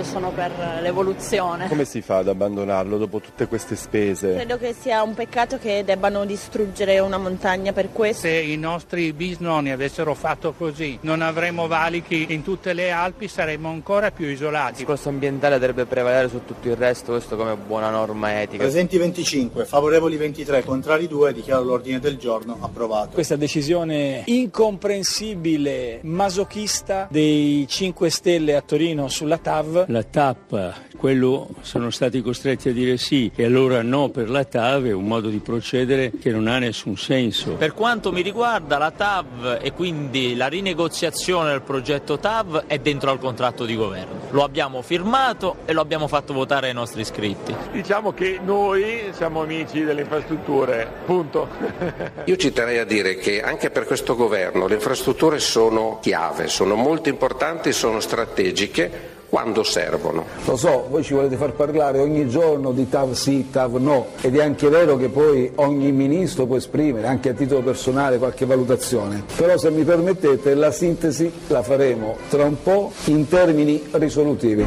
io 0.00 0.06
sono 0.06 0.30
per 0.30 0.50
l'evoluzione. 0.80 1.68
Come 1.68 1.84
si 1.84 2.00
fa 2.00 2.18
ad 2.18 2.28
abbandonarlo 2.28 2.96
dopo 2.96 3.20
tutte 3.20 3.46
queste 3.46 3.76
spese? 3.76 4.34
Credo 4.34 4.56
che 4.56 4.74
sia 4.78 5.02
un 5.02 5.12
peccato 5.12 5.58
che 5.58 5.84
debbano 5.84 6.24
distruggere 6.24 6.98
una 7.00 7.18
montagna 7.18 7.72
per 7.72 7.92
questo. 7.92 8.22
Se 8.22 8.30
i 8.30 8.56
nostri 8.56 9.12
bisnonni 9.12 9.70
avessero 9.70 10.14
fatto 10.14 10.54
così, 10.56 10.98
non 11.02 11.20
avremmo 11.20 11.66
valichi 11.66 12.32
in 12.32 12.42
tutte 12.42 12.72
le 12.72 12.90
Alpi, 12.90 13.28
saremmo 13.28 13.68
ancora 13.68 14.10
più 14.10 14.26
isolati. 14.26 14.70
Il 14.70 14.76
discorso 14.78 15.10
ambientale 15.10 15.58
dovrebbe 15.58 15.84
prevalere 15.84 16.28
su 16.30 16.46
tutto 16.46 16.68
il 16.68 16.76
resto, 16.76 17.12
questo 17.12 17.36
come 17.36 17.54
buona 17.56 17.90
norma 17.90 18.40
etica. 18.40 18.62
Presenti 18.62 18.96
25, 18.96 19.66
favorevoli 19.66 20.16
23, 20.16 20.64
contrari 20.64 21.08
2, 21.08 21.34
dichiaro 21.34 21.62
l'ordine 21.62 22.00
del 22.00 22.16
giorno 22.16 22.56
approvato. 22.60 23.10
Questa 23.10 23.36
decisione 23.36 24.22
incomprensibile, 24.24 25.98
masochista 26.04 27.06
dei 27.10 27.66
5 27.68 28.08
Stelle 28.08 28.56
a 28.56 28.62
Torino 28.62 29.08
sulla 29.08 29.36
TAV. 29.36 29.88
La 29.90 30.04
TAP, 30.04 30.54
quello 31.00 31.48
sono 31.62 31.88
stati 31.88 32.20
costretti 32.20 32.68
a 32.68 32.72
dire 32.74 32.98
sì 32.98 33.32
e 33.34 33.46
allora 33.46 33.80
no 33.80 34.10
per 34.10 34.28
la 34.28 34.44
TAV 34.44 34.88
è 34.88 34.92
un 34.92 35.06
modo 35.06 35.30
di 35.30 35.38
procedere 35.38 36.12
che 36.20 36.30
non 36.30 36.46
ha 36.46 36.58
nessun 36.58 36.98
senso. 36.98 37.52
Per 37.52 37.72
quanto 37.72 38.12
mi 38.12 38.20
riguarda 38.20 38.76
la 38.76 38.90
TAV 38.90 39.60
e 39.62 39.72
quindi 39.72 40.36
la 40.36 40.48
rinegoziazione 40.48 41.52
del 41.52 41.62
progetto 41.62 42.18
TAV 42.18 42.66
è 42.66 42.78
dentro 42.80 43.10
al 43.10 43.18
contratto 43.18 43.64
di 43.64 43.76
governo. 43.76 44.28
Lo 44.28 44.44
abbiamo 44.44 44.82
firmato 44.82 45.56
e 45.64 45.72
lo 45.72 45.80
abbiamo 45.80 46.06
fatto 46.06 46.34
votare 46.34 46.68
ai 46.68 46.74
nostri 46.74 47.00
iscritti. 47.00 47.56
Diciamo 47.72 48.12
che 48.12 48.38
noi 48.44 49.04
siamo 49.12 49.40
amici 49.40 49.82
delle 49.82 50.02
infrastrutture, 50.02 50.86
punto. 51.06 51.48
Io 52.26 52.36
ci 52.36 52.52
terrei 52.52 52.76
a 52.76 52.84
dire 52.84 53.16
che 53.16 53.40
anche 53.40 53.70
per 53.70 53.86
questo 53.86 54.14
governo 54.14 54.66
le 54.66 54.74
infrastrutture 54.74 55.38
sono 55.38 55.98
chiave, 56.02 56.48
sono 56.48 56.74
molto 56.74 57.08
importanti, 57.08 57.72
sono 57.72 58.00
strategiche 58.00 59.16
quando 59.30 59.62
servono. 59.62 60.26
Lo 60.44 60.56
so, 60.56 60.86
voi 60.90 61.04
ci 61.04 61.14
volete 61.14 61.36
far 61.36 61.52
parlare 61.52 62.00
ogni 62.00 62.28
giorno 62.28 62.72
di 62.72 62.88
TAV 62.88 63.12
sì, 63.12 63.48
TAV 63.50 63.76
no. 63.76 64.08
Ed 64.20 64.36
è 64.36 64.42
anche 64.42 64.68
vero 64.68 64.96
che 64.96 65.08
poi 65.08 65.50
ogni 65.54 65.92
ministro 65.92 66.46
può 66.46 66.56
esprimere 66.56 67.06
anche 67.06 67.30
a 67.30 67.32
titolo 67.32 67.62
personale 67.62 68.18
qualche 68.18 68.44
valutazione, 68.44 69.22
però 69.36 69.56
se 69.56 69.70
mi 69.70 69.84
permettete 69.84 70.54
la 70.54 70.72
sintesi 70.72 71.30
la 71.46 71.62
faremo 71.62 72.16
tra 72.28 72.44
un 72.44 72.60
po' 72.60 72.92
in 73.04 73.26
termini 73.28 73.82
risolutivi. 73.92 74.66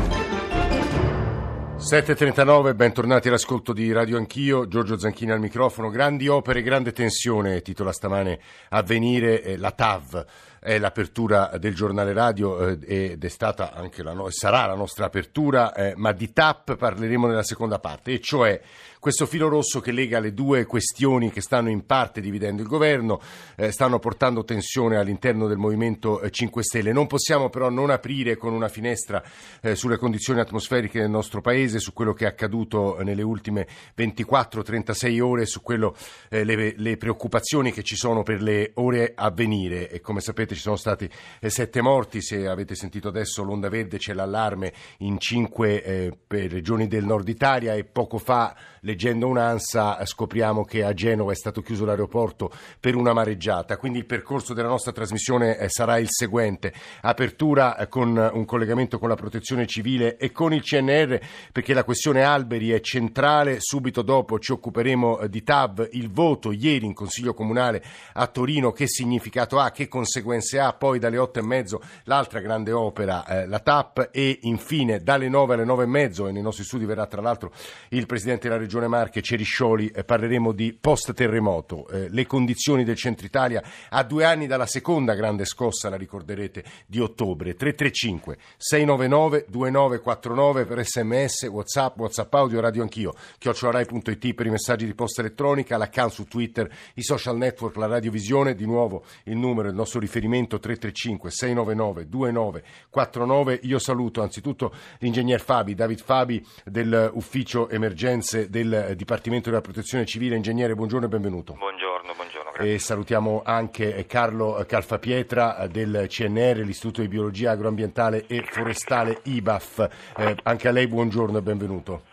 7.39, 1.77 2.75
bentornati 2.75 3.27
all'ascolto 3.27 3.73
di 3.73 3.91
Radio 3.91 4.15
Anch'io, 4.15 4.69
Giorgio 4.69 4.97
Zanchini 4.97 5.31
al 5.31 5.41
microfono, 5.41 5.89
grandi 5.89 6.29
opere, 6.29 6.61
grande 6.61 6.93
tensione, 6.93 7.61
titola 7.61 7.91
stamane 7.91 8.39
Avvenire, 8.69 9.43
eh, 9.43 9.57
la 9.57 9.71
TAV 9.71 10.25
è 10.63 10.79
l'apertura 10.79 11.51
del 11.59 11.75
giornale 11.75 12.13
radio 12.13 12.67
eh, 12.67 12.77
ed 12.85 13.23
è 13.23 13.27
stata 13.27 13.73
anche 13.73 14.01
la 14.01 14.13
no- 14.13 14.29
sarà 14.29 14.65
la 14.65 14.75
nostra 14.75 15.05
apertura, 15.05 15.73
eh, 15.73 15.93
ma 15.97 16.13
di 16.13 16.31
TAP 16.31 16.77
parleremo 16.77 17.27
nella 17.27 17.43
seconda 17.43 17.79
parte, 17.79 18.13
e 18.13 18.21
cioè 18.21 18.61
questo 19.03 19.25
filo 19.25 19.49
rosso 19.49 19.81
che 19.81 19.91
lega 19.91 20.21
le 20.21 20.33
due 20.33 20.63
questioni 20.63 21.29
che 21.29 21.41
stanno 21.41 21.69
in 21.69 21.85
parte 21.85 22.21
dividendo 22.21 22.61
il 22.61 22.69
governo, 22.69 23.19
eh, 23.57 23.69
stanno 23.69 23.99
portando 23.99 24.45
tensione 24.45 24.95
all'interno 24.95 25.47
del 25.47 25.57
Movimento 25.57 26.21
5 26.29 26.63
Stelle. 26.63 26.93
Non 26.93 27.07
possiamo 27.07 27.49
però 27.49 27.69
non 27.69 27.89
aprire 27.89 28.37
con 28.37 28.53
una 28.53 28.69
finestra 28.69 29.21
eh, 29.59 29.75
sulle 29.75 29.97
condizioni 29.97 30.39
atmosferiche 30.39 31.01
del 31.01 31.09
nostro 31.09 31.41
Paese, 31.41 31.79
su 31.79 31.91
quello 31.91 32.13
che 32.13 32.23
è 32.23 32.29
accaduto 32.29 32.97
nelle 33.01 33.23
ultime 33.23 33.67
24-36 33.97 35.19
ore, 35.19 35.45
su 35.47 35.61
quello, 35.61 35.97
eh, 36.29 36.45
le, 36.45 36.73
le, 36.77 36.95
preoccupazioni 36.95 37.73
che 37.73 37.83
ci 37.83 37.97
sono 37.97 38.23
per 38.23 38.41
le 38.41 38.71
ore 38.75 39.11
a 39.13 39.29
venire. 39.31 39.89
E 39.89 39.99
come 39.99 40.21
sapete 40.21 40.52
ci 40.53 40.61
sono 40.61 40.75
stati 40.75 41.09
eh, 41.39 41.49
sette 41.49 41.81
morti, 41.81 42.21
se 42.21 42.47
avete 42.47 42.75
sentito 42.75 43.07
adesso 43.07 43.43
l'onda 43.43 43.69
verde 43.69 43.97
c'è 43.97 44.13
l'allarme 44.13 44.73
in 44.99 45.19
cinque 45.19 45.83
eh, 45.83 46.17
regioni 46.27 46.87
del 46.87 47.05
nord 47.05 47.27
Italia 47.27 47.73
e 47.73 47.83
poco 47.83 48.17
fa 48.17 48.55
leggendo 48.81 49.27
un'ANSA 49.27 50.05
scopriamo 50.05 50.63
che 50.65 50.83
a 50.83 50.93
Genova 50.93 51.31
è 51.31 51.35
stato 51.35 51.61
chiuso 51.61 51.85
l'aeroporto 51.85 52.51
per 52.79 52.95
una 52.95 53.13
mareggiata, 53.13 53.77
quindi 53.77 53.99
il 53.99 54.05
percorso 54.05 54.53
della 54.53 54.67
nostra 54.67 54.91
trasmissione 54.91 55.57
eh, 55.57 55.69
sarà 55.69 55.97
il 55.97 56.07
seguente, 56.09 56.73
apertura 57.01 57.77
eh, 57.77 57.87
con 57.87 58.31
un 58.33 58.45
collegamento 58.45 58.99
con 58.99 59.09
la 59.09 59.15
protezione 59.15 59.65
civile 59.67 60.17
e 60.17 60.31
con 60.31 60.53
il 60.53 60.61
CNR 60.61 61.19
perché 61.51 61.73
la 61.73 61.83
questione 61.83 62.23
alberi 62.23 62.71
è 62.71 62.79
centrale, 62.81 63.57
subito 63.59 64.01
dopo 64.01 64.39
ci 64.39 64.51
occuperemo 64.51 65.27
di 65.27 65.43
TAV, 65.43 65.89
il 65.91 66.09
voto 66.11 66.51
ieri 66.51 66.85
in 66.85 66.93
Consiglio 66.93 67.33
Comunale 67.33 67.83
a 68.13 68.27
Torino, 68.27 68.71
che 68.71 68.87
significato 68.87 69.59
ha, 69.59 69.71
che 69.71 69.87
conseguenze 69.87 70.42
ha, 70.59 70.73
poi 70.73 70.99
dalle 70.99 71.17
otto 71.17 71.39
e 71.39 71.43
mezzo 71.43 71.81
l'altra 72.03 72.39
grande 72.39 72.71
opera, 72.71 73.25
eh, 73.25 73.47
la 73.47 73.59
TAP 73.59 74.09
e 74.11 74.39
infine 74.43 75.01
dalle 75.01 75.29
nove 75.29 75.53
alle 75.53 75.65
nove 75.65 75.83
e 75.83 75.87
mezzo 75.87 76.27
e 76.27 76.31
nei 76.31 76.41
nostri 76.41 76.63
studi 76.63 76.85
verrà 76.85 77.07
tra 77.07 77.21
l'altro 77.21 77.51
il 77.89 78.05
Presidente 78.05 78.47
della 78.47 78.59
Regione 78.59 78.87
Marche, 78.87 79.21
Ceriscioli, 79.21 79.89
eh, 79.89 80.03
parleremo 80.03 80.51
di 80.51 80.73
post-terremoto, 80.73 81.87
eh, 81.87 82.09
le 82.09 82.25
condizioni 82.25 82.83
del 82.83 82.95
centro 82.95 83.25
Italia 83.25 83.63
a 83.89 84.03
due 84.03 84.25
anni 84.25 84.47
dalla 84.47 84.65
seconda 84.65 85.13
grande 85.13 85.45
scossa, 85.45 85.89
la 85.89 85.95
ricorderete, 85.95 86.63
di 86.85 86.99
ottobre. 86.99 87.55
335 87.55 88.37
699 88.57 89.45
2949 89.47 90.65
per 90.65 90.85
sms, 90.85 91.43
whatsapp, 91.47 91.97
whatsapp 91.99 92.33
audio, 92.33 92.59
radio 92.59 92.81
anch'io, 92.81 93.13
chiocciolarai.it 93.37 94.33
per 94.33 94.45
i 94.45 94.49
messaggi 94.49 94.85
di 94.85 94.93
posta 94.93 95.21
elettronica, 95.21 95.77
l'account 95.77 96.11
su 96.11 96.25
Twitter, 96.25 96.69
i 96.95 97.03
social 97.03 97.37
network, 97.37 97.75
la 97.77 97.87
radiovisione, 97.87 98.55
di 98.55 98.65
nuovo 98.65 99.03
il 99.25 99.37
numero, 99.37 99.69
il 99.69 99.75
nostro 99.75 99.99
riferimento 99.99 100.32
335 100.59 101.29
699 101.29 102.09
2949. 102.09 103.59
Io 103.63 103.79
saluto 103.79 104.21
anzitutto 104.21 104.73
l'ingegner 104.99 105.39
Fabi, 105.39 105.75
David 105.75 106.01
Fabi 106.01 106.45
dell'ufficio 106.65 107.69
emergenze 107.69 108.49
del 108.49 108.93
Dipartimento 108.95 109.49
della 109.49 109.61
Protezione 109.61 110.05
Civile. 110.05 110.35
Ingegnere, 110.35 110.75
buongiorno 110.75 111.05
e 111.05 111.09
benvenuto. 111.09 111.53
Buongiorno, 111.53 112.13
buongiorno. 112.13 112.51
E 112.57 112.79
salutiamo 112.79 113.41
anche 113.43 114.05
Carlo 114.07 114.63
Calfapietra 114.67 115.67
del 115.67 116.05
CNR, 116.07 116.57
l'Istituto 116.59 117.01
di 117.01 117.07
Biologia 117.07 117.51
Agroambientale 117.51 118.25
e 118.27 118.43
Forestale 118.43 119.19
IBAF. 119.23 119.89
Eh, 120.17 120.35
anche 120.43 120.67
a 120.67 120.71
lei 120.71 120.87
buongiorno 120.87 121.37
e 121.37 121.41
benvenuto. 121.41 122.03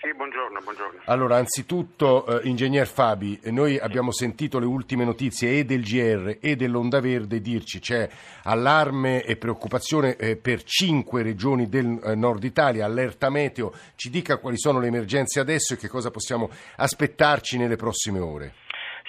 Sì, 0.00 0.14
buongiorno, 0.14 0.60
buongiorno. 0.60 1.02
Allora, 1.04 1.36
anzitutto, 1.36 2.40
eh, 2.40 2.48
Ingegner 2.48 2.86
Fabi, 2.86 3.38
noi 3.50 3.78
abbiamo 3.78 4.12
sentito 4.12 4.58
le 4.58 4.64
ultime 4.64 5.04
notizie 5.04 5.58
e 5.58 5.64
del 5.64 5.82
GR 5.82 6.38
e 6.40 6.56
dell'Onda 6.56 7.00
Verde 7.00 7.42
dirci 7.42 7.80
c'è 7.80 8.08
allarme 8.44 9.22
e 9.22 9.36
preoccupazione 9.36 10.16
eh, 10.16 10.38
per 10.38 10.62
cinque 10.62 11.22
regioni 11.22 11.68
del 11.68 12.00
eh, 12.02 12.14
nord 12.14 12.44
Italia, 12.44 12.86
allerta 12.86 13.28
meteo. 13.28 13.72
Ci 13.94 14.08
dica 14.08 14.38
quali 14.38 14.56
sono 14.56 14.80
le 14.80 14.86
emergenze 14.86 15.38
adesso 15.38 15.74
e 15.74 15.76
che 15.76 15.88
cosa 15.88 16.10
possiamo 16.10 16.48
aspettarci 16.76 17.58
nelle 17.58 17.76
prossime 17.76 18.20
ore. 18.20 18.54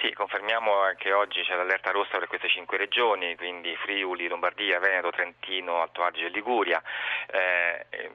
Sì, 0.01 0.11
confermiamo 0.11 0.71
che 0.97 1.13
oggi 1.13 1.41
c'è 1.43 1.55
l'allerta 1.55 1.91
rossa 1.91 2.17
per 2.17 2.27
queste 2.27 2.49
cinque 2.49 2.75
regioni, 2.75 3.37
quindi 3.37 3.73
Friuli, 3.77 4.27
Lombardia, 4.27 4.79
Veneto, 4.79 5.11
Trentino, 5.11 5.79
Alto 5.79 6.03
Adige 6.03 6.25
e 6.25 6.29
Liguria. 6.31 6.81
Eh, 7.31 7.85
eh, 7.91 8.11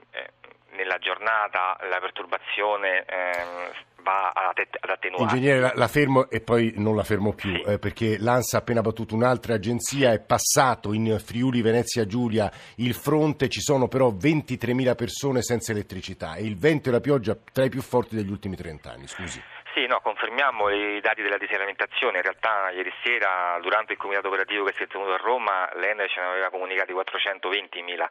nella 0.76 0.98
giornata 0.98 1.76
la 1.88 1.98
perturbazione 1.98 3.04
ehm, 3.04 3.70
va 4.06 4.30
ad 4.30 4.90
attenuare. 4.90 5.24
Ingegnere, 5.24 5.60
la, 5.60 5.72
la, 5.74 5.88
fermo 5.88 6.30
e 6.30 6.40
poi 6.40 6.74
non 6.76 6.94
la 6.94 7.02
fermo 7.02 7.32
più, 7.32 7.52
sì. 7.54 7.62
eh, 7.62 7.78
perché 7.78 8.18
l'ANSA 8.18 8.58
ha 8.58 8.60
appena 8.60 8.80
battuto 8.80 9.16
un'altra 9.16 9.54
agenzia, 9.54 10.12
è 10.12 10.20
passato 10.20 10.92
in 10.92 11.18
Friuli 11.18 11.60
Venezia 11.62 12.06
Giulia 12.06 12.50
il 12.76 12.94
fronte, 12.94 13.48
ci 13.48 13.60
sono 13.60 13.88
però 13.88 14.10
23.000 14.10 14.94
persone 14.94 15.42
senza 15.42 15.72
elettricità 15.72 16.34
e 16.34 16.44
il 16.44 16.56
vento 16.56 16.88
e 16.88 16.92
la 16.92 17.00
pioggia 17.00 17.36
tra 17.52 17.64
i 17.64 17.68
più 17.68 17.82
forti 17.82 18.14
degli 18.14 18.30
ultimi 18.30 18.54
30 18.54 18.90
anni, 18.90 19.08
scusi. 19.08 19.42
Sì, 19.76 19.84
no, 19.84 20.00
confermiamo 20.00 20.70
i 20.70 21.02
dati 21.02 21.20
della 21.20 21.36
disalimentazione. 21.36 22.16
In 22.16 22.22
realtà 22.22 22.70
ieri 22.70 22.90
sera, 23.04 23.58
durante 23.60 23.92
il 23.92 23.98
comitato 23.98 24.28
operativo 24.28 24.64
che 24.64 24.72
si 24.72 24.84
è 24.84 24.86
tenuto 24.86 25.12
a 25.12 25.18
Roma, 25.18 25.68
l'Enel 25.74 26.08
ce 26.08 26.18
ne 26.18 26.28
aveva 26.28 26.48
comunicati 26.48 26.94
420.000 26.94 28.06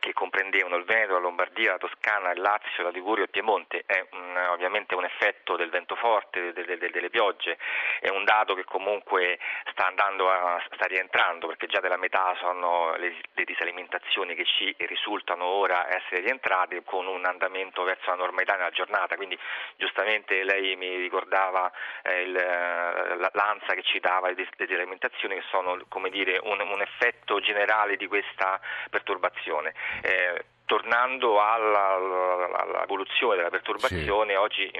che 0.00 0.12
comprendevano 0.12 0.74
il 0.74 0.82
Veneto, 0.82 1.12
la 1.12 1.20
Lombardia, 1.20 1.70
la 1.70 1.78
Toscana, 1.78 2.32
il 2.32 2.40
Lazio, 2.40 2.82
la 2.82 2.90
Liguria 2.90 3.22
e 3.22 3.26
il 3.26 3.30
Piemonte. 3.30 3.84
È 3.86 4.04
un, 4.10 4.36
ovviamente 4.50 4.96
un 4.96 5.04
effetto 5.04 5.54
del 5.54 5.70
vento 5.70 5.94
forte, 5.94 6.52
de, 6.52 6.64
de, 6.64 6.78
de, 6.78 6.90
delle 6.90 7.10
piogge, 7.10 7.58
è 8.00 8.08
un 8.08 8.24
dato 8.24 8.54
che 8.54 8.64
comunque 8.64 9.38
sta 9.70 9.86
andando 9.86 10.28
a, 10.28 10.60
sta 10.72 10.86
rientrando 10.86 11.46
perché 11.46 11.68
già 11.68 11.78
della 11.78 11.96
metà 11.96 12.34
sono 12.40 12.96
le, 12.96 13.14
le 13.34 13.44
disalimentazioni 13.44 14.34
che 14.34 14.44
ci 14.44 14.74
risultano 14.78 15.44
ora 15.44 15.86
essere 15.94 16.22
rientrate 16.22 16.82
con 16.82 17.06
un 17.06 17.24
andamento 17.24 17.84
verso 17.84 18.10
la 18.10 18.16
normalità 18.16 18.56
nella 18.56 18.70
giornata. 18.70 19.14
Quindi 19.14 19.38
giustamente 19.76 20.42
lei 20.42 20.74
mi 20.74 21.03
ricordava 21.04 21.70
eh, 22.02 22.22
il, 22.22 22.32
l'ANSA 22.32 23.74
che 23.74 23.82
citava 23.82 24.28
le 24.28 24.34
desertamentazioni 24.34 25.36
che 25.36 25.44
sono 25.50 25.78
come 25.88 26.10
dire, 26.10 26.40
un, 26.42 26.60
un, 26.60 26.80
effetto 26.80 27.40
generale 27.40 27.96
di 27.96 28.06
questa 28.06 28.60
perturbazione. 28.90 29.74
Eh, 30.02 30.44
tornando 30.66 31.40
alla, 31.40 31.94
all'evoluzione 31.94 33.36
della 33.36 33.50
perturbazione, 33.50 34.32
sì. 34.32 34.38
oggi 34.38 34.72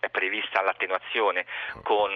è 0.00 0.08
prevista 0.08 0.62
l'attenuazione 0.62 1.46
con 1.82 2.10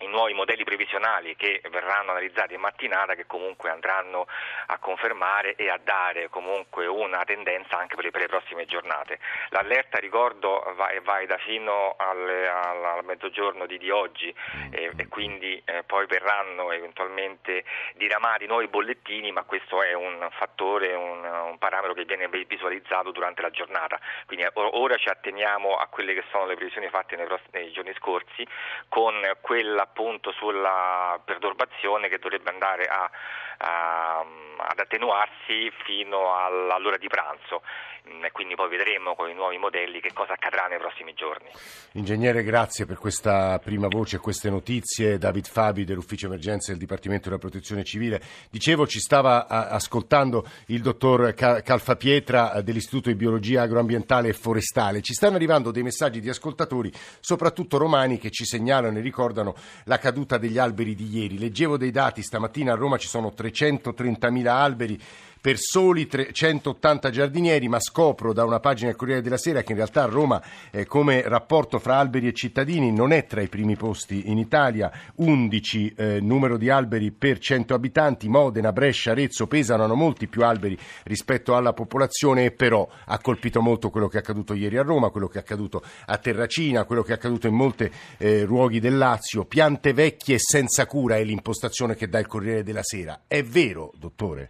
i 0.00 0.08
nuovi 0.08 0.34
modelli 0.34 0.64
previsionali 0.64 1.36
che 1.36 1.62
verranno 1.70 2.10
analizzati 2.10 2.54
in 2.54 2.60
mattinata 2.60 3.14
che 3.14 3.26
comunque 3.26 3.70
andranno 3.70 4.26
a 4.66 4.78
confermare 4.78 5.54
e 5.54 5.70
a 5.70 5.78
dare 5.82 6.28
comunque 6.28 6.86
una 6.86 7.24
tendenza 7.24 7.78
anche 7.78 7.94
per 7.94 8.04
le, 8.04 8.10
per 8.10 8.20
le 8.22 8.26
prossime 8.28 8.66
giornate. 8.66 9.18
L'allerta 9.50 9.98
ricordo 9.98 10.62
va, 10.76 10.90
va 11.02 11.24
da 11.26 11.38
fino 11.38 11.94
al, 11.96 12.28
al, 12.28 12.84
al 12.84 13.04
mezzogiorno 13.04 13.64
di, 13.66 13.78
di 13.78 13.90
oggi 13.90 14.34
e, 14.70 14.92
e 14.96 15.08
quindi 15.08 15.60
eh, 15.64 15.82
poi 15.84 16.06
verranno 16.06 16.72
eventualmente 16.72 17.64
diramati 17.94 18.46
nuovi 18.46 18.68
bollettini 18.68 19.32
ma 19.32 19.44
questo 19.44 19.82
è 19.82 19.94
un 19.94 20.28
fattore, 20.32 20.92
un, 20.94 21.24
un 21.24 21.58
parametro 21.58 21.94
che 21.94 22.04
viene 22.04 22.28
visualizzato 22.28 23.12
durante 23.12 23.40
la 23.40 23.50
giornata. 23.50 23.98
Quindi 24.26 24.44
eh, 24.44 24.50
ora 24.54 24.96
ci 24.96 25.08
atteniamo 25.08 25.76
a 25.76 25.86
quelle 25.86 26.12
che 26.12 26.24
sono 26.30 26.44
le 26.44 26.54
previsioni 26.54 26.88
fatte 26.90 27.16
nei, 27.16 27.26
nei 27.52 27.72
giorni 27.72 27.94
scorsi 27.94 28.46
con 28.88 29.14
quella 29.40 29.85
appunto 29.86 30.32
sulla 30.32 31.18
perturbazione 31.24 32.08
che 32.08 32.18
dovrebbe 32.18 32.50
andare 32.50 32.86
a, 32.86 33.10
ad 33.58 34.78
attenuarsi 34.78 35.70
fino 35.84 36.34
all'ora 36.34 36.96
di 36.96 37.08
pranzo 37.08 37.62
mm, 38.08 38.24
quindi 38.32 38.54
poi 38.54 38.68
vedremo 38.68 39.14
con 39.14 39.28
i 39.30 39.34
nuovi 39.34 39.56
modelli 39.58 40.00
che 40.00 40.12
cosa 40.12 40.34
accadrà 40.34 40.66
nei 40.66 40.78
prossimi 40.78 41.14
giorni. 41.14 41.48
Ingegnere, 41.92 42.42
grazie 42.42 42.86
per 42.86 42.98
questa 42.98 43.58
prima 43.58 43.88
voce 43.88 44.16
e 44.16 44.18
queste 44.18 44.50
notizie. 44.50 45.18
David 45.18 45.46
Fabi 45.46 45.84
dell'Ufficio 45.84 46.26
Emergenza 46.26 46.70
del 46.70 46.80
Dipartimento 46.80 47.28
della 47.28 47.40
Protezione 47.40 47.84
Civile. 47.84 48.20
Dicevo, 48.50 48.86
ci 48.86 48.98
stava 48.98 49.46
ascoltando 49.46 50.44
il 50.66 50.82
dottor 50.82 51.34
Calfapietra 51.34 52.52
eh, 52.52 52.62
dell'Istituto 52.62 53.08
di 53.08 53.16
Biologia 53.16 53.62
Agroambientale 53.62 54.28
e 54.28 54.32
Forestale. 54.32 55.00
Ci 55.00 55.14
stanno 55.14 55.36
arrivando 55.36 55.70
dei 55.70 55.82
messaggi 55.82 56.20
di 56.20 56.28
ascoltatori, 56.28 56.92
soprattutto 57.20 57.78
romani, 57.78 58.18
che 58.18 58.30
ci 58.30 58.44
segnalano 58.44 58.98
e 58.98 59.00
ricordano 59.00 59.54
la 59.84 59.98
caduta 59.98 60.38
degli 60.38 60.58
alberi 60.58 60.94
di 60.94 61.08
ieri. 61.08 61.38
Leggevo 61.38 61.76
dei 61.76 61.90
dati, 61.90 62.22
stamattina 62.22 62.72
a 62.72 62.76
Roma 62.76 62.98
ci 62.98 63.08
sono 63.08 63.32
330.000 63.50 64.46
alberi 64.48 64.98
per 65.40 65.58
soli 65.58 66.08
180 66.08 67.10
giardinieri, 67.10 67.68
ma 67.68 67.80
scopro 67.80 68.32
da 68.32 68.44
una 68.44 68.60
pagina 68.60 68.88
del 68.88 68.96
Corriere 68.96 69.22
della 69.22 69.36
Sera 69.36 69.62
che 69.62 69.72
in 69.72 69.78
realtà 69.78 70.04
Roma 70.04 70.42
eh, 70.70 70.86
come 70.86 71.22
rapporto 71.26 71.78
fra 71.78 71.98
alberi 71.98 72.28
e 72.28 72.32
cittadini 72.32 72.92
non 72.92 73.12
è 73.12 73.26
tra 73.26 73.40
i 73.40 73.48
primi 73.48 73.76
posti 73.76 74.30
in 74.30 74.38
Italia, 74.38 74.90
11 75.16 75.94
eh, 75.96 76.20
numero 76.20 76.56
di 76.56 76.70
alberi 76.70 77.10
per 77.12 77.38
100 77.38 77.74
abitanti, 77.74 78.28
Modena, 78.28 78.72
Brescia, 78.72 79.12
Arezzo 79.12 79.46
pesano, 79.46 79.84
hanno 79.84 79.94
molti 79.94 80.26
più 80.26 80.44
alberi 80.44 80.76
rispetto 81.04 81.54
alla 81.54 81.72
popolazione 81.72 82.46
e 82.46 82.50
però 82.50 82.88
ha 83.04 83.18
colpito 83.18 83.60
molto 83.60 83.90
quello 83.90 84.08
che 84.08 84.16
è 84.16 84.20
accaduto 84.20 84.54
ieri 84.54 84.78
a 84.78 84.82
Roma, 84.82 85.10
quello 85.10 85.28
che 85.28 85.38
è 85.38 85.40
accaduto 85.42 85.82
a 86.06 86.18
Terracina, 86.18 86.84
quello 86.84 87.02
che 87.02 87.12
è 87.12 87.14
accaduto 87.14 87.46
in 87.46 87.54
molti 87.54 87.90
eh, 88.18 88.44
luoghi 88.44 88.80
del 88.80 88.96
Lazio, 88.96 89.44
piante 89.44 89.92
vecchie 89.92 90.38
senza 90.38 90.86
cura 90.86 91.16
è 91.16 91.24
l'impostazione 91.24 91.94
che 91.94 92.08
dà 92.08 92.18
il 92.18 92.26
Corriere 92.26 92.62
della 92.62 92.82
Sera. 92.82 93.22
È 93.26 93.42
vero, 93.42 93.92
dottore? 93.96 94.48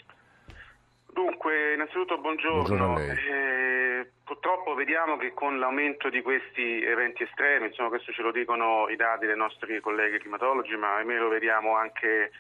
Innanzitutto 1.87 2.19
buongiorno. 2.19 2.99
Eh, 2.99 4.11
purtroppo 4.25 4.75
vediamo 4.75 5.17
che 5.17 5.33
con 5.33 5.59
l'aumento 5.59 6.11
di 6.11 6.21
questi 6.21 6.83
eventi 6.83 7.23
estremi, 7.23 7.69
insomma 7.69 7.89
questo 7.89 8.13
ce 8.13 8.23
lo 8.23 8.33
dicono 8.33 8.89
i 8.89 8.97
dati 8.97 9.27
dei 9.27 9.37
nostri 9.37 9.81
colleghi 9.81 10.19
climatologi, 10.19 10.77
ma 10.77 10.97
ahimè 10.97 11.19
lo 11.19 11.29
vediamo 11.29 11.77
anche 11.77 12.33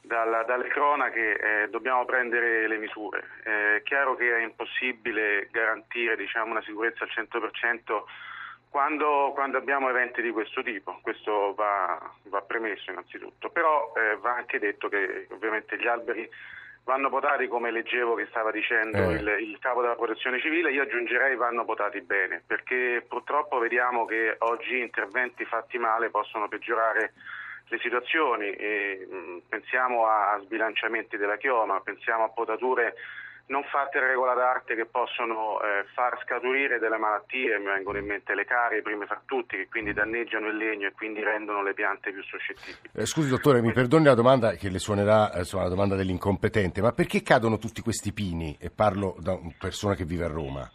dalla, 0.00 0.42
dalle 0.42 0.68
cronache, 0.68 1.38
eh, 1.38 1.68
dobbiamo 1.68 2.04
prendere 2.04 2.66
le 2.66 2.78
misure. 2.78 3.24
Eh, 3.44 3.76
è 3.76 3.82
chiaro 3.82 4.16
che 4.16 4.36
è 4.36 4.42
impossibile 4.42 5.48
garantire 5.50 6.16
diciamo, 6.16 6.50
una 6.50 6.62
sicurezza 6.62 7.04
al 7.04 7.10
100% 7.10 8.02
quando, 8.68 9.30
quando, 9.34 9.56
abbiamo 9.56 9.88
eventi 9.88 10.20
di 10.20 10.32
questo 10.32 10.60
tipo, 10.60 10.98
questo 11.00 11.54
va, 11.54 11.96
va 12.24 12.42
premesso 12.42 12.90
innanzitutto, 12.90 13.48
però 13.50 13.92
eh, 13.96 14.16
va 14.16 14.34
anche 14.34 14.58
detto 14.58 14.88
che 14.88 15.28
ovviamente 15.30 15.78
gli 15.78 15.86
alberi 15.86 16.28
vanno 16.84 17.08
votati 17.08 17.48
come 17.48 17.70
leggevo 17.70 18.14
che 18.14 18.26
stava 18.26 18.50
dicendo 18.50 19.10
eh. 19.10 19.14
il, 19.14 19.36
il, 19.48 19.58
capo 19.58 19.80
della 19.80 19.96
protezione 19.96 20.40
civile, 20.40 20.70
io 20.70 20.82
aggiungerei 20.82 21.34
vanno 21.36 21.64
votati 21.64 22.00
bene, 22.02 22.42
perché 22.46 23.04
purtroppo 23.08 23.58
vediamo 23.58 24.04
che 24.04 24.36
oggi 24.38 24.78
interventi 24.78 25.44
fatti 25.44 25.78
male 25.78 26.10
possono 26.10 26.48
peggiorare 26.48 27.14
le 27.68 27.78
situazioni, 27.78 28.50
e, 28.50 29.06
mh, 29.10 29.48
pensiamo 29.48 30.06
a, 30.06 30.32
a 30.32 30.40
sbilanciamenti 30.40 31.16
della 31.16 31.36
chioma, 31.36 31.80
pensiamo 31.80 32.24
a 32.24 32.28
potature 32.28 32.94
non 33.46 33.62
fatte 33.64 34.00
regola 34.00 34.32
d'arte 34.34 34.74
che 34.74 34.86
possono 34.86 35.60
eh, 35.60 35.84
far 35.92 36.18
scaturire 36.24 36.78
delle 36.78 36.96
malattie, 36.96 37.58
mi 37.58 37.66
vengono 37.66 37.98
in 37.98 38.06
mente 38.06 38.34
le 38.34 38.44
carie, 38.44 38.80
prime 38.80 39.06
fra 39.06 39.20
tutti, 39.24 39.56
che 39.56 39.68
quindi 39.68 39.92
danneggiano 39.92 40.48
il 40.48 40.56
legno 40.56 40.86
e 40.86 40.92
quindi 40.92 41.22
rendono 41.22 41.62
le 41.62 41.74
piante 41.74 42.10
più 42.12 42.22
suscettibili. 42.22 42.90
Eh, 42.94 43.04
scusi 43.04 43.28
dottore, 43.28 43.60
mi 43.60 43.72
perdoni 43.72 44.04
la 44.04 44.14
domanda 44.14 44.52
che 44.52 44.70
le 44.70 44.78
suonerà 44.78 45.32
eh, 45.32 45.40
insomma, 45.40 45.64
la 45.64 45.68
domanda 45.68 45.94
dell'incompetente, 45.94 46.80
ma 46.80 46.92
perché 46.92 47.22
cadono 47.22 47.58
tutti 47.58 47.82
questi 47.82 48.12
pini? 48.12 48.56
E 48.58 48.70
parlo 48.70 49.16
da 49.18 49.32
una 49.34 49.54
persona 49.58 49.94
che 49.94 50.04
vive 50.04 50.24
a 50.24 50.28
Roma. 50.28 50.70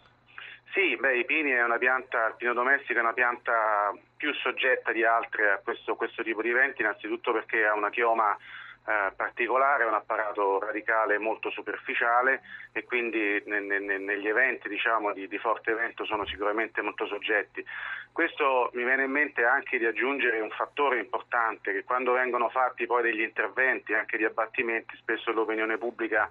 Sì, 0.71 0.95
beh, 0.95 1.17
i 1.17 1.25
pini 1.25 1.49
è 1.49 1.63
una 1.63 1.79
pianta, 1.79 2.27
il 2.27 2.35
pino 2.37 2.53
domestico 2.53 2.99
è 2.99 3.01
una 3.01 3.13
pianta 3.13 3.91
più 4.15 4.31
soggetta 4.35 4.91
di 4.91 5.03
altre 5.03 5.51
a 5.51 5.59
questo, 5.63 5.95
questo 5.95 6.21
tipo 6.21 6.43
di 6.43 6.49
eventi, 6.49 6.81
innanzitutto 6.81 7.33
perché 7.33 7.65
ha 7.65 7.73
una 7.73 7.89
chioma 7.89 8.37
eh, 8.85 9.11
particolare, 9.15 9.83
un 9.83 9.93
apparato 9.93 10.59
radicale 10.59 11.17
molto 11.17 11.49
superficiale 11.51 12.41
e 12.71 12.85
quindi 12.85 13.41
ne, 13.45 13.59
ne, 13.59 13.97
negli 13.97 14.27
eventi 14.27 14.67
diciamo, 14.67 15.13
di, 15.13 15.27
di, 15.27 15.37
forte 15.37 15.73
vento 15.73 16.05
sono 16.05 16.25
sicuramente 16.25 16.81
molto 16.81 17.05
soggetti. 17.05 17.63
Questo 18.11 18.71
mi 18.73 18.83
viene 18.83 19.03
in 19.03 19.11
mente 19.11 19.43
anche 19.43 19.77
di 19.77 19.85
aggiungere 19.85 20.39
un 20.39 20.49
fattore 20.49 20.99
importante 20.99 21.71
che 21.71 21.83
quando 21.83 22.13
vengono 22.13 22.49
fatti 22.49 22.85
poi 22.85 23.03
degli 23.03 23.21
interventi 23.21 23.93
anche 23.93 24.17
di 24.17 24.25
abbattimenti 24.25 24.95
spesso 24.97 25.31
l'opinione 25.31 25.77
pubblica 25.77 26.29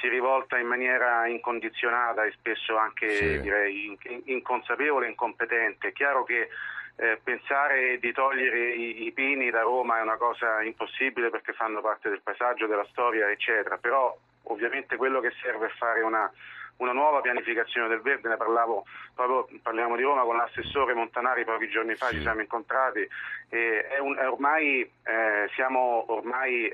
si 0.00 0.08
rivolta 0.08 0.58
in 0.58 0.66
maniera 0.66 1.26
incondizionata 1.26 2.24
e 2.24 2.32
spesso 2.32 2.76
anche 2.76 3.08
sì. 3.08 3.40
direi 3.40 3.96
inconsapevole 4.24 5.06
e 5.06 5.10
incompetente. 5.10 5.88
È 5.88 5.92
chiaro 5.92 6.24
che 6.24 6.48
eh, 6.96 7.20
pensare 7.22 7.98
di 7.98 8.12
togliere 8.12 8.70
i, 8.70 9.06
i, 9.06 9.12
pini 9.12 9.50
da 9.50 9.60
Roma 9.60 9.98
è 9.98 10.02
una 10.02 10.16
cosa 10.16 10.62
impossibile 10.62 11.30
perché 11.30 11.52
fanno 11.52 11.80
parte 11.80 12.08
del 12.08 12.22
paesaggio, 12.22 12.66
della 12.66 12.86
storia, 12.90 13.28
eccetera, 13.30 13.76
però 13.76 14.16
ovviamente 14.44 14.96
quello 14.96 15.20
che 15.20 15.32
serve 15.42 15.66
è 15.66 15.70
fare 15.76 16.00
una, 16.00 16.30
una 16.78 16.92
nuova 16.92 17.20
pianificazione 17.20 17.88
del 17.88 18.00
verde, 18.00 18.28
ne 18.28 18.36
parlavo 18.36 18.84
proprio, 19.14 19.58
parliamo 19.62 19.96
di 19.96 20.02
Roma 20.02 20.22
con 20.22 20.36
l'assessore 20.36 20.94
Montanari 20.94 21.44
pochi 21.44 21.68
giorni 21.68 21.94
fa, 21.94 22.06
sì. 22.06 22.16
ci 22.16 22.20
siamo 22.22 22.40
incontrati 22.40 23.06
e 23.48 23.86
è 23.86 23.98
un, 23.98 24.16
è 24.16 24.28
ormai, 24.28 24.80
eh, 24.80 25.50
siamo 25.54 26.04
ormai 26.08 26.66
eh, 26.66 26.72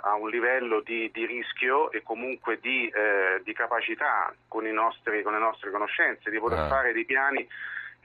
a 0.00 0.14
un 0.14 0.30
livello 0.30 0.80
di, 0.80 1.10
di, 1.12 1.26
rischio 1.26 1.90
e 1.90 2.02
comunque 2.02 2.58
di, 2.60 2.88
eh, 2.88 3.40
di 3.44 3.52
capacità 3.52 4.32
con, 4.48 4.64
nostri, 4.64 5.22
con, 5.22 5.32
le 5.32 5.38
nostre 5.38 5.70
conoscenze 5.70 6.30
di 6.30 6.38
poter 6.38 6.60
ah. 6.60 6.68
fare 6.68 6.92
dei 6.92 7.04
piani 7.04 7.46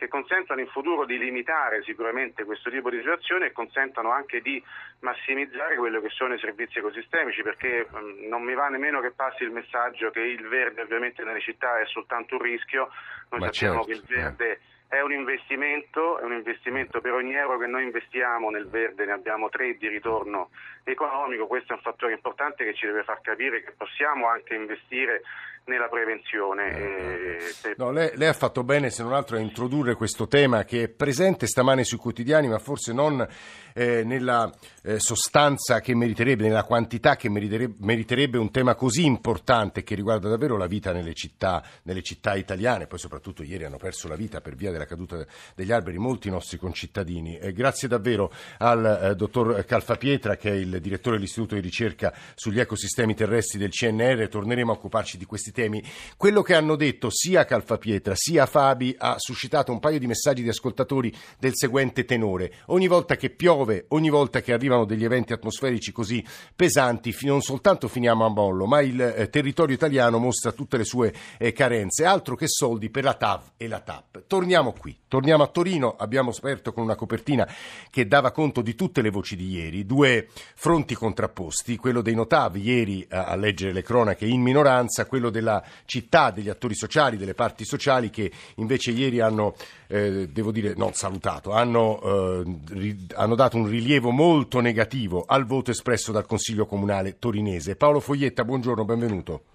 che 0.03 0.09
consentano 0.09 0.59
in 0.59 0.67
futuro 0.67 1.05
di 1.05 1.17
limitare 1.17 1.81
sicuramente 1.83 2.43
questo 2.43 2.69
tipo 2.69 2.89
di 2.89 2.97
situazioni 2.97 3.45
e 3.45 3.51
consentano 3.53 4.11
anche 4.11 4.41
di 4.41 4.61
massimizzare 4.99 5.77
quello 5.77 6.01
che 6.01 6.09
sono 6.09 6.33
i 6.33 6.39
servizi 6.39 6.79
ecosistemici 6.79 7.41
perché 7.41 7.87
mh, 7.89 7.97
mm, 7.97 8.27
non 8.27 8.43
mi 8.43 8.53
va 8.53 8.67
nemmeno 8.67 8.99
che 8.99 9.11
passi 9.11 9.43
il 9.43 9.51
messaggio 9.51 10.11
che 10.11 10.19
il 10.19 10.45
verde 10.47 10.81
ovviamente 10.81 11.23
nelle 11.23 11.39
città 11.39 11.79
è 11.79 11.85
soltanto 11.85 12.35
un 12.35 12.41
rischio, 12.41 12.89
noi 13.29 13.39
Ma 13.39 13.51
sappiamo 13.51 13.83
certo, 13.83 13.87
che 13.87 13.93
il 13.93 14.03
verde 14.05 14.51
eh 14.51 14.59
è 14.93 15.01
un 15.01 15.11
investimento, 15.11 16.19
è 16.19 16.23
un 16.23 16.33
investimento 16.33 17.01
per 17.01 17.13
ogni 17.13 17.33
euro 17.33 17.57
che 17.57 17.65
noi 17.65 17.81
investiamo 17.81 18.51
nel 18.51 18.67
verde. 18.67 19.05
Ne 19.05 19.13
abbiamo 19.13 19.49
tre 19.49 19.75
di 19.75 19.87
ritorno 19.87 20.51
economico, 20.83 21.47
questo 21.47 21.73
è 21.73 21.75
un 21.75 21.81
fattore 21.81 22.13
importante 22.13 22.63
che 22.63 22.73
ci 22.73 22.85
deve 22.85 23.03
far 23.03 23.21
capire 23.21 23.63
che 23.63 23.71
possiamo 23.71 24.27
anche 24.27 24.55
investire 24.55 25.21
nella 25.65 25.87
prevenzione. 25.87 26.75
Eh, 26.75 27.69
eh. 27.69 27.73
No, 27.77 27.91
lei, 27.91 28.11
lei, 28.15 28.27
ha 28.27 28.33
fatto 28.33 28.63
bene, 28.63 28.89
se 28.89 29.03
non 29.03 29.13
altro, 29.13 29.37
a 29.37 29.39
introdurre 29.39 29.95
questo 29.95 30.27
tema 30.27 30.63
che 30.65 30.83
è 30.83 30.89
presente 30.89 31.47
stamane 31.47 31.83
sui 31.83 31.97
quotidiani, 31.97 32.47
ma 32.47 32.59
forse 32.59 32.91
non 32.91 33.25
eh, 33.73 34.03
nella 34.03 34.51
eh, 34.83 34.99
sostanza 34.99 35.79
che 35.79 35.95
meriterebbe, 35.95 36.43
nella 36.43 36.63
quantità 36.63 37.15
che 37.15 37.29
meriterebbe, 37.29 37.75
meriterebbe, 37.79 38.37
un 38.37 38.51
tema 38.51 38.75
così 38.75 39.05
importante 39.05 39.83
che 39.83 39.95
riguarda 39.95 40.27
davvero 40.27 40.57
la 40.57 40.67
vita 40.67 40.91
nelle 40.91 41.13
città, 41.13 41.63
nelle 41.83 42.01
città 42.01 42.35
italiane. 42.35 42.87
Poi 42.87 42.99
soprattutto 42.99 43.43
ieri 43.43 43.63
hanno 43.63 43.77
perso 43.77 44.07
la 44.07 44.15
vita 44.15 44.41
per 44.41 44.55
via 44.55 44.71
della 44.71 44.85
caduta 44.85 45.25
degli 45.55 45.71
alberi 45.71 45.97
molti 45.97 46.29
nostri 46.29 46.57
concittadini. 46.57 47.37
Eh, 47.37 47.53
grazie 47.53 47.87
davvero 47.87 48.31
al 48.57 48.99
eh, 49.01 49.15
dottor 49.15 49.63
Calfapietra, 49.65 50.35
che 50.35 50.49
è 50.49 50.55
il 50.55 50.72
direttore 50.81 51.15
dell'Istituto 51.17 51.55
di 51.55 51.61
ricerca 51.61 52.13
sugli 52.35 52.59
ecosistemi 52.59 53.15
terrestri 53.15 53.59
del 53.59 53.71
CNR. 53.71 54.27
Torneremo 54.27 54.71
a 54.71 54.75
occuparci 54.75 55.17
di 55.17 55.25
questi 55.25 55.51
temi. 55.51 55.83
Quello 56.17 56.41
che 56.41 56.55
hanno 56.55 56.75
detto 56.75 57.09
sia 57.09 57.45
Calfapietra 57.45 58.13
sia 58.15 58.45
Fabi 58.45 58.95
ha 58.97 59.15
suscitato 59.17 59.71
un 59.71 59.79
paio 59.79 59.99
di 59.99 60.07
messaggi 60.07 60.43
di 60.43 60.49
ascoltatori 60.49 61.13
del 61.39 61.51
seguente 61.55 62.05
tenore. 62.05 62.53
Ogni 62.67 62.87
volta 62.87 63.15
che 63.15 63.29
piove, 63.29 63.85
ogni 63.89 64.09
volta 64.09 64.41
che 64.41 64.53
arrivano 64.53 64.85
degli 64.85 65.03
eventi 65.03 65.33
atmosferici 65.33 65.91
così 65.91 66.23
pesanti, 66.55 67.15
non 67.21 67.41
soltanto 67.41 67.87
finiamo 67.87 68.25
a 68.25 68.29
mollo, 68.29 68.65
ma 68.65 68.81
il 68.81 68.99
eh, 69.01 69.29
territorio 69.29 69.75
italiano 69.75 70.17
mostra 70.17 70.51
tutte 70.51 70.77
le 70.77 70.83
sue 70.83 71.13
eh, 71.37 71.51
carenze, 71.51 72.05
altro 72.05 72.35
che 72.35 72.47
soldi 72.47 72.89
per 72.89 73.03
la 73.03 73.13
TAV 73.13 73.51
e 73.57 73.67
la 73.67 73.79
TAP. 73.79 74.23
Torniamo 74.27 74.73
qui, 74.73 74.97
torniamo 75.07 75.43
a 75.43 75.47
Torino, 75.47 75.95
abbiamo 75.97 76.31
aperto 76.31 76.73
con 76.73 76.83
una 76.83 76.95
copertina 76.95 77.47
che 77.89 78.07
dava 78.07 78.31
conto 78.31 78.61
di 78.61 78.75
tutte 78.75 79.01
le 79.01 79.09
voci 79.09 79.35
di 79.35 79.49
ieri, 79.49 79.85
due 79.85 80.27
fronti 80.63 80.95
contrapposti, 80.95 81.75
quello 81.75 82.01
dei 82.01 82.15
Notav 82.15 82.55
ieri 82.55 83.05
a 83.09 83.35
leggere 83.35 83.73
le 83.73 83.81
cronache 83.81 84.25
in 84.25 84.39
minoranza, 84.39 85.05
quello 85.07 85.29
della 85.29 85.61
città, 85.83 86.31
degli 86.31 86.47
attori 86.47 86.73
sociali, 86.73 87.17
delle 87.17 87.33
parti 87.33 87.65
sociali 87.65 88.09
che 88.09 88.31
invece 88.55 88.91
ieri 88.91 89.19
hanno, 89.19 89.55
eh, 89.87 90.29
devo 90.29 90.53
dire, 90.53 90.73
non 90.77 90.93
salutato, 90.93 91.51
hanno, 91.51 92.01
eh, 92.01 92.59
ri, 92.69 93.07
hanno 93.13 93.35
dato 93.35 93.57
un 93.57 93.67
rilievo 93.67 94.11
molto 94.11 94.61
negativo 94.61 95.25
al 95.27 95.45
voto 95.45 95.69
espresso 95.71 96.13
dal 96.13 96.25
Consiglio 96.25 96.65
Comunale 96.65 97.19
torinese. 97.19 97.75
Paolo 97.75 97.99
Foglietta, 97.99 98.45
buongiorno, 98.45 98.85
benvenuto. 98.85 99.52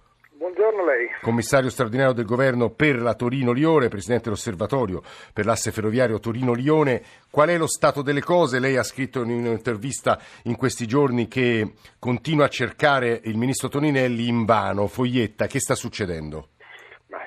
Commissario 1.29 1.69
straordinario 1.69 2.15
del 2.15 2.25
governo 2.25 2.71
per 2.71 3.03
la 3.03 3.13
Torino-Lione, 3.13 3.89
presidente 3.89 4.25
dell'osservatorio 4.25 5.03
per 5.35 5.45
l'asse 5.45 5.73
ferroviario 5.73 6.19
Torino-Lione. 6.19 7.03
Qual 7.31 7.51
è 7.51 7.59
lo 7.59 7.67
stato 7.67 8.01
delle 8.01 8.23
cose? 8.23 8.59
Lei 8.59 8.79
ha 8.79 8.83
scritto 8.83 9.21
in 9.21 9.33
un'intervista 9.33 10.19
in 10.45 10.57
questi 10.57 10.87
giorni 10.87 11.29
che 11.29 11.75
continua 11.99 12.47
a 12.47 12.49
cercare 12.49 13.21
il 13.25 13.37
ministro 13.37 13.69
Toninelli 13.69 14.27
in 14.27 14.47
vano. 14.47 14.87
Foglietta, 14.87 15.47
che 15.47 15.61
sta 15.61 15.75
succedendo? 15.75 16.49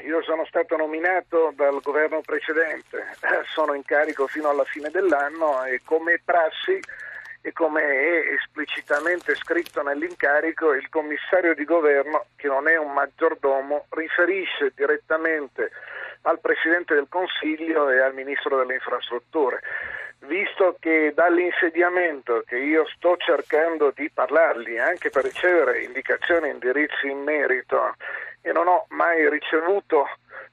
io 0.03 0.23
sono 0.23 0.45
stato 0.47 0.75
nominato 0.75 1.53
dal 1.55 1.79
governo 1.83 2.21
precedente, 2.21 3.05
sono 3.53 3.75
in 3.75 3.83
carico 3.83 4.25
fino 4.25 4.49
alla 4.49 4.65
fine 4.65 4.89
dell'anno 4.89 5.63
e 5.63 5.81
come 5.85 6.19
prassi 6.25 6.79
e 7.41 7.51
come 7.53 7.81
è 7.81 8.33
esplicitamente 8.33 9.35
scritto 9.35 9.81
nell'incarico, 9.81 10.73
il 10.73 10.87
commissario 10.89 11.55
di 11.55 11.65
governo, 11.65 12.25
che 12.35 12.47
non 12.47 12.67
è 12.67 12.77
un 12.77 12.93
maggiordomo, 12.93 13.85
riferisce 13.89 14.71
direttamente 14.75 15.71
al 16.23 16.39
Presidente 16.39 16.93
del 16.93 17.07
Consiglio 17.09 17.89
e 17.89 17.99
al 17.99 18.13
Ministro 18.13 18.57
delle 18.57 18.75
Infrastrutture. 18.75 19.59
Visto 20.25 20.77
che 20.79 21.13
dall'insediamento 21.15 22.43
che 22.45 22.57
io 22.57 22.85
sto 22.95 23.17
cercando 23.17 23.91
di 23.95 24.09
parlargli, 24.11 24.77
anche 24.77 25.09
per 25.09 25.23
ricevere 25.23 25.81
indicazioni 25.81 26.47
e 26.47 26.51
indirizzi 26.51 27.07
in 27.07 27.23
merito, 27.23 27.95
e 28.43 28.51
non 28.51 28.67
ho 28.67 28.85
mai 28.89 29.27
ricevuto 29.29 30.07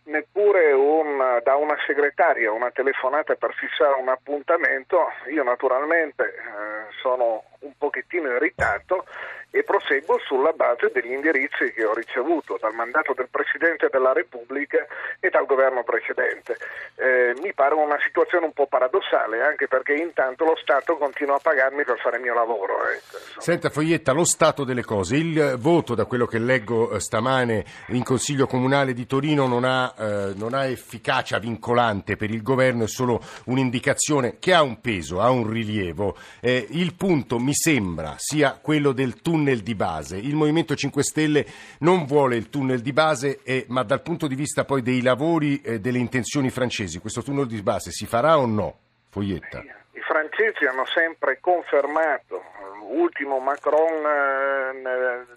neppure 0.05 0.73
un, 0.73 1.41
da 1.43 1.57
una 1.57 1.77
segretaria 1.87 2.51
una 2.51 2.71
telefonata 2.71 3.35
per 3.35 3.53
fissare 3.55 4.01
un 4.01 4.09
appuntamento, 4.09 5.13
io 5.29 5.43
naturalmente 5.43 6.25
eh, 6.25 6.78
sono 7.01 7.45
un 7.61 7.73
pochettino 7.77 8.29
irritato 8.29 9.05
e 9.51 9.63
proseguo 9.63 10.19
sulla 10.27 10.53
base 10.53 10.91
degli 10.93 11.13
indirizzi 11.13 11.73
che 11.73 11.85
ho 11.85 11.95
ricevuto 11.95 12.59
dal 12.61 12.75
mandato 12.75 13.15
del 13.15 13.29
Presidente 13.31 13.89
della 13.91 14.13
Repubblica 14.13 14.87
e 15.21 15.31
dal 15.31 15.47
governo 15.47 15.83
precedente. 15.85 16.57
Eh, 16.97 17.35
mi 17.43 17.55
pare 17.55 17.75
una 17.75 17.99
situazione 18.05 18.45
un 18.45 18.53
po' 18.53 18.67
paradossale, 18.67 19.43
anche 19.43 19.67
perché 19.67 19.95
intanto 19.95 20.45
lo 20.45 20.57
Stato 20.61 20.97
continua 20.97 21.37
a 21.37 21.41
pagarmi 21.41 21.85
per 21.85 21.99
fare 21.99 22.17
il 22.17 22.23
mio 22.23 22.35
lavoro. 22.35 22.75
Ecco. 22.89 23.41
Senta 23.41 23.71
Foglietta, 23.71 24.13
lo 24.13 24.25
stato 24.25 24.65
delle 24.65 24.85
cose, 24.85 25.17
il 25.17 25.57
voto 25.59 25.95
da 25.95 26.05
quello 26.05 26.27
che 26.27 26.39
leggo 26.39 26.91
eh, 26.91 27.01
stamane 27.01 27.65
in 27.89 28.03
Consiglio 28.03 28.47
Comunale 28.47 28.93
di 28.93 29.07
Torino 29.07 29.47
non 29.47 29.65
ha, 29.65 29.95
eh, 29.99 30.33
non 30.35 30.53
ha 30.53 30.67
efficacia 30.67 31.39
vincolante 31.39 32.17
per 32.17 32.31
il 32.31 32.43
governo, 32.43 32.85
è 32.85 32.89
solo 32.89 33.21
un'indicazione 33.47 34.37
che 34.39 34.53
ha 34.53 34.63
un 34.63 34.81
peso, 34.81 35.21
ha 35.21 35.31
un 35.31 35.49
rilievo. 35.49 36.17
Eh, 36.41 36.67
il 36.71 36.95
punto 36.95 37.39
mi 37.39 37.55
sembra 37.55 38.15
sia 38.19 38.59
quello 38.61 38.93
del 38.93 39.21
tunnel 39.23 39.38
di 39.45 39.75
base. 39.75 40.17
Il 40.17 40.35
Movimento 40.35 40.75
5 40.75 41.03
Stelle 41.03 41.47
non 41.81 42.05
vuole 42.05 42.37
il 42.37 42.51
tunnel 42.51 42.81
di 42.81 42.93
base, 42.93 43.41
eh, 43.43 43.65
ma 43.69 43.83
dal 43.83 44.03
punto 44.03 44.27
di 44.27 44.35
vista 44.35 44.65
poi 44.65 44.83
dei 44.83 45.03
lavori 45.03 45.61
e 45.61 45.75
eh, 45.75 45.81
delle 45.81 45.99
intenzioni 45.99 46.51
francesi, 46.51 46.99
questo 46.99 47.23
tunnel 47.23 47.47
di 47.47 47.63
base 47.63 47.91
si 47.91 48.07
farà 48.07 48.39
o 48.39 48.47
no? 48.47 48.79
Foglietta. 49.11 49.63
I 49.93 50.01
francesi 50.01 50.65
hanno 50.65 50.85
sempre 50.87 51.39
confermato, 51.41 52.43
ultimo 52.91 53.39
Macron 53.39 54.05
eh, 54.05 55.37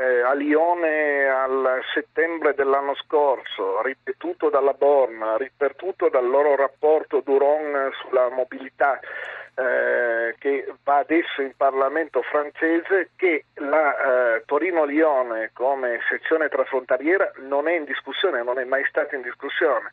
eh, 0.00 0.22
a 0.22 0.32
Lione 0.32 1.26
al 1.26 1.82
settembre 1.92 2.54
dell'anno 2.54 2.94
scorso, 2.94 3.82
ripetuto 3.82 4.48
dalla 4.48 4.72
Born, 4.72 5.36
ripetuto 5.36 6.08
dal 6.08 6.26
loro 6.26 6.56
rapporto 6.56 7.20
Duron 7.22 7.90
sulla 8.00 8.30
mobilità 8.30 8.98
eh, 9.54 10.34
che 10.38 10.72
va 10.84 10.98
adesso 10.98 11.42
in 11.42 11.52
Parlamento 11.56 12.22
francese 12.22 13.10
che 13.16 13.44
la 13.54 14.36
eh, 14.36 14.42
Torino-Lione 14.46 15.50
come 15.52 16.00
sezione 16.08 16.48
trasfrontaliera 16.48 17.32
non 17.38 17.68
è 17.68 17.76
in 17.76 17.84
discussione, 17.84 18.42
non 18.42 18.58
è 18.58 18.64
mai 18.64 18.84
stata 18.88 19.16
in 19.16 19.22
discussione. 19.22 19.90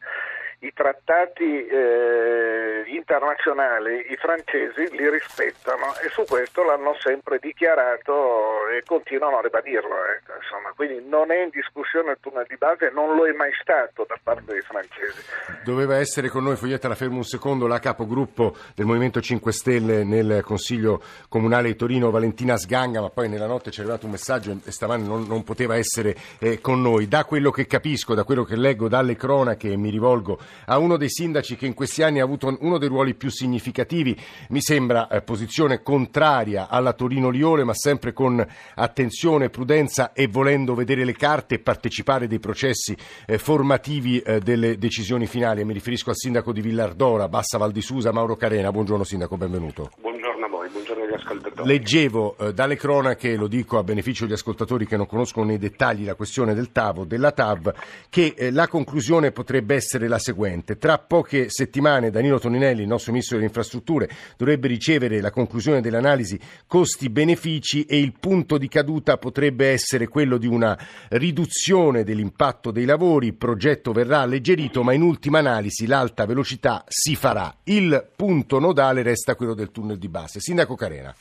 I 0.60 0.74
trattati 0.74 1.68
eh, 1.68 2.84
internazionali 2.88 4.12
i 4.12 4.16
francesi 4.16 4.90
li 4.96 5.08
rispettano 5.08 5.94
e 6.04 6.10
su 6.10 6.24
questo 6.26 6.64
l'hanno 6.64 6.96
sempre 6.96 7.38
dichiarato 7.38 8.57
e 8.70 8.84
continuano 8.86 9.38
a 9.38 9.42
ribadirlo. 9.42 9.96
Ecco, 10.18 10.34
Quindi 10.76 11.04
non 11.08 11.32
è 11.32 11.44
in 11.44 11.50
discussione 11.50 12.12
il 12.12 12.18
tunnel 12.20 12.46
di 12.48 12.58
base, 12.58 12.92
non 12.94 13.16
lo 13.16 13.26
è 13.26 13.32
mai 13.34 13.52
stato 13.62 14.06
da 14.08 14.18
parte 14.22 14.52
dei 14.52 14.62
francesi. 14.62 15.22
Doveva 15.64 15.98
essere 15.98 16.30
con 16.30 16.44
noi, 16.44 16.56
Foglietta, 16.56 16.88
la 16.88 16.96
fermo 16.96 17.18
un 17.18 17.24
secondo, 17.24 17.68
la 17.68 17.80
capogruppo 17.80 18.56
del 18.76 18.86
Movimento 18.86 19.22
5 19.22 19.52
Stelle 19.52 20.04
nel 20.04 20.42
Consiglio 20.44 21.02
Comunale 21.30 21.68
di 21.68 21.76
Torino, 21.76 22.12
Valentina 22.12 22.58
Sganga, 22.58 23.02
ma 23.02 23.10
poi 23.10 23.30
nella 23.30 23.48
notte 23.48 23.72
ci 23.72 23.80
è 23.80 23.84
arrivato 23.84 24.06
un 24.06 24.12
messaggio 24.12 24.58
e 24.64 24.72
stamane 24.72 25.04
non, 25.04 25.26
non 25.28 25.44
poteva 25.44 25.76
essere 25.76 26.16
eh, 26.40 26.60
con 26.62 26.82
noi. 26.82 27.08
Da 27.08 27.26
quello 27.26 27.52
che 27.52 27.66
capisco, 27.66 28.14
da 28.14 28.24
quello 28.24 28.44
che 28.44 28.56
leggo 28.56 28.88
dalle 28.88 29.16
cronache, 29.16 29.76
mi 29.76 29.90
rivolgo 29.90 30.40
a 30.66 30.78
uno 30.78 30.98
dei 30.98 31.10
sindaci 31.10 31.56
che 31.56 31.66
in 31.66 31.74
questi 31.74 32.04
anni 32.04 32.20
ha 32.20 32.24
avuto 32.24 32.56
uno 32.60 32.78
dei 32.78 32.88
ruoli 32.88 33.14
più 33.14 33.30
significativi, 33.30 34.16
mi 34.50 34.62
sembra 34.62 35.08
eh, 35.08 35.22
posizione 35.22 35.82
contraria 35.82 36.68
alla 36.70 36.94
Torino-Lione, 36.94 37.64
ma 37.64 37.74
sempre 37.74 38.14
con 38.14 38.46
attenzione, 38.76 39.50
prudenza 39.50 40.14
e 40.14 40.28
volendo 40.28 40.76
vedere 40.76 41.04
le 41.04 41.14
carte 41.14 41.56
e 41.56 41.60
partecipare 41.60 42.28
dei 42.28 42.40
processi 42.40 42.96
eh, 43.26 43.38
formativi 43.38 44.20
eh, 44.20 44.40
delle 44.40 44.78
decisioni 44.78 45.26
finali. 45.26 45.64
mi 45.64 45.74
riferisco 45.74 46.10
al 46.10 46.18
sindaco 46.18 46.52
di 46.52 46.62
Villardora, 46.62 47.28
Bassa 47.28 47.58
Val 47.58 47.72
di 47.72 47.82
Susa, 47.82 48.12
Mauro 48.12 48.36
Carena. 48.36 48.72
Buongiorno 48.72 49.04
sindaco, 49.04 49.38
benvenuto. 49.38 49.92
Buongiorno 50.00 50.27
buongiorno 50.72 51.04
agli 51.04 51.14
ascoltatori. 51.14 51.68
Leggevo 51.68 52.38
eh, 52.38 52.54
dalle 52.54 52.76
cronache, 52.76 53.36
lo 53.36 53.48
dico 53.48 53.78
a 53.78 53.84
beneficio 53.84 54.26
degli 54.26 54.34
ascoltatori 54.34 54.86
che 54.86 54.98
non 54.98 55.06
conoscono 55.06 55.46
nei 55.46 55.58
dettagli 55.58 56.06
la 56.06 56.16
questione 56.16 56.54
del 56.54 56.72
TAV, 56.72 57.06
della 57.06 57.32
TAV, 57.32 57.74
che 58.10 58.34
eh, 58.36 58.52
la 58.52 58.68
conclusione 58.68 59.32
potrebbe 59.32 59.76
essere 59.76 60.08
la 60.08 60.20
seguente. 60.20 60.78
Tra 60.78 60.98
poche 60.98 61.50
settimane 61.50 62.10
Danilo 62.10 62.40
Toninelli, 62.40 62.82
il 62.82 62.88
nostro 62.88 63.12
ministro 63.12 63.36
delle 63.36 63.48
infrastrutture, 63.48 64.10
dovrebbe 64.38 64.68
ricevere 64.68 65.22
la 65.22 65.32
conclusione 65.32 65.82
dell'analisi 65.82 66.40
costi-benefici 66.66 67.86
e 67.86 68.00
il 68.00 68.14
punto 68.20 68.58
di 68.58 68.68
caduta 68.68 69.18
potrebbe 69.18 69.68
essere 69.68 70.08
quello 70.08 70.38
di 70.38 70.48
una 70.48 70.78
riduzione 71.10 72.04
dell'impatto 72.04 72.72
dei 72.72 72.86
lavori, 72.86 73.28
il 73.28 73.36
progetto 73.36 73.92
verrà 73.92 74.22
alleggerito, 74.22 74.84
ma 74.84 74.94
in 74.94 75.02
ultima 75.02 75.40
analisi 75.40 75.86
l'alta 75.88 76.26
velocità 76.26 76.84
si 76.88 77.16
farà. 77.16 77.56
Il 77.64 78.10
punto 78.16 78.60
nodale 78.60 79.02
resta 79.02 79.36
quello 79.36 79.54
del 79.54 79.72
tunnel 79.72 79.98
di 79.98 80.10
base. 80.10 80.40
Sindaco 80.58 80.76
Carena. 80.76 81.14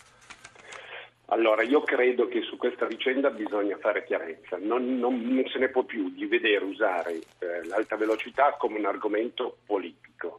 Allora, 1.27 1.61
io 1.63 1.83
credo 1.83 2.27
che 2.27 2.41
su 2.41 2.57
questa 2.57 2.87
vicenda 2.87 3.29
bisogna 3.29 3.77
fare 3.77 4.05
chiarezza, 4.05 4.57
non, 4.59 4.99
non, 4.99 5.21
non 5.21 5.47
se 5.49 5.59
ne 5.59 5.69
può 5.69 5.83
più 5.83 6.09
di 6.09 6.25
vedere 6.25 6.65
usare 6.65 7.17
eh, 7.17 7.67
l'alta 7.67 7.97
velocità 7.97 8.55
come 8.59 8.79
un 8.79 8.87
argomento 8.87 9.59
politico. 9.67 10.39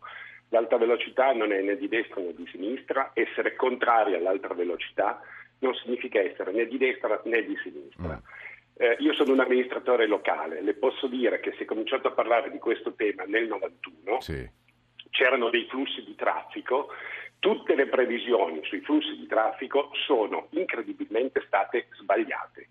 L'alta 0.50 0.78
velocità 0.78 1.32
non 1.34 1.52
è 1.52 1.62
né 1.62 1.78
di 1.78 1.88
destra 1.88 2.22
né 2.22 2.34
di 2.34 2.48
sinistra, 2.50 3.12
essere 3.14 3.56
contrari 3.56 4.16
all'alta 4.16 4.48
velocità 4.56 5.22
non 5.60 5.76
significa 5.76 6.20
essere 6.20 6.52
né 6.52 6.66
di 6.66 6.80
destra 6.80 7.22
né 7.26 7.44
di 7.44 7.56
sinistra. 7.62 8.16
Mm. 8.16 8.80
Eh, 8.80 8.96
io 9.00 9.14
sono 9.14 9.34
un 9.34 9.42
amministratore 9.42 10.08
locale, 10.08 10.62
le 10.62 10.74
posso 10.74 11.06
dire 11.06 11.40
che 11.40 11.54
si 11.58 11.64
è 11.64 11.66
cominciato 11.66 12.08
a 12.08 12.12
parlare 12.14 12.50
di 12.50 12.58
questo 12.58 12.94
tema 12.94 13.26
nel 13.26 13.46
91, 13.48 14.22
sì. 14.22 14.50
c'erano 15.12 15.50
dei 15.50 15.68
flussi 15.70 16.04
di 16.04 16.16
traffico 16.16 16.90
tutte 17.40 17.76
le 17.76 17.88
previsioni 17.88 18.62
sui 18.64 18.82
flussi 18.82 19.16
di 19.16 19.28
traffico 19.28 19.90
sono 20.06 20.48
incredibilmente 20.52 21.44
state 21.46 21.88
sbagliate. 22.00 22.68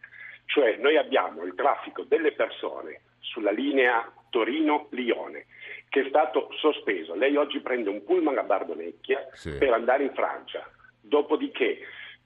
Cioè 0.46 0.76
noi 0.76 0.96
abbiamo 0.96 1.44
il 1.44 1.54
traffico 1.54 2.02
delle 2.04 2.32
persone 2.32 3.00
sulla 3.20 3.50
linea 3.50 4.10
Torino-Lione 4.30 5.46
che 5.88 6.02
è 6.02 6.08
stato 6.08 6.48
sospeso. 6.58 7.14
Lei 7.14 7.36
oggi 7.36 7.60
prende 7.60 7.90
un 7.90 8.04
pullman 8.04 8.38
a 8.38 8.42
Bardonecchia 8.42 9.28
sì. 9.32 9.56
per 9.58 9.72
andare 9.72 10.04
in 10.04 10.12
Francia, 10.14 10.68
dopodiché 11.00 11.78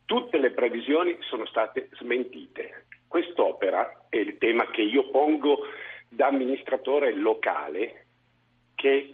tutte 0.05 0.39
le 0.39 0.51
previsioni 0.51 1.17
sono 1.21 1.47
state 1.47 1.89
smentite. 1.93 2.87
Quest'opera 3.07 4.07
è 4.09 4.17
il 4.17 4.39
tema 4.39 4.71
che 4.71 4.83
io 4.83 5.11
pongo 5.11 5.67
da 6.09 6.27
amministratore 6.27 7.13
locale 7.13 8.07
che 8.75 9.11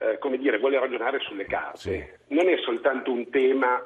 eh, 0.00 0.18
come 0.18 0.38
dire, 0.38 0.58
vuole 0.58 0.78
ragionare 0.78 1.20
sulle 1.20 1.44
carte. 1.44 1.78
Sì. 1.78 2.34
Non 2.34 2.48
è 2.48 2.56
soltanto 2.58 3.12
un 3.12 3.28
tema 3.30 3.82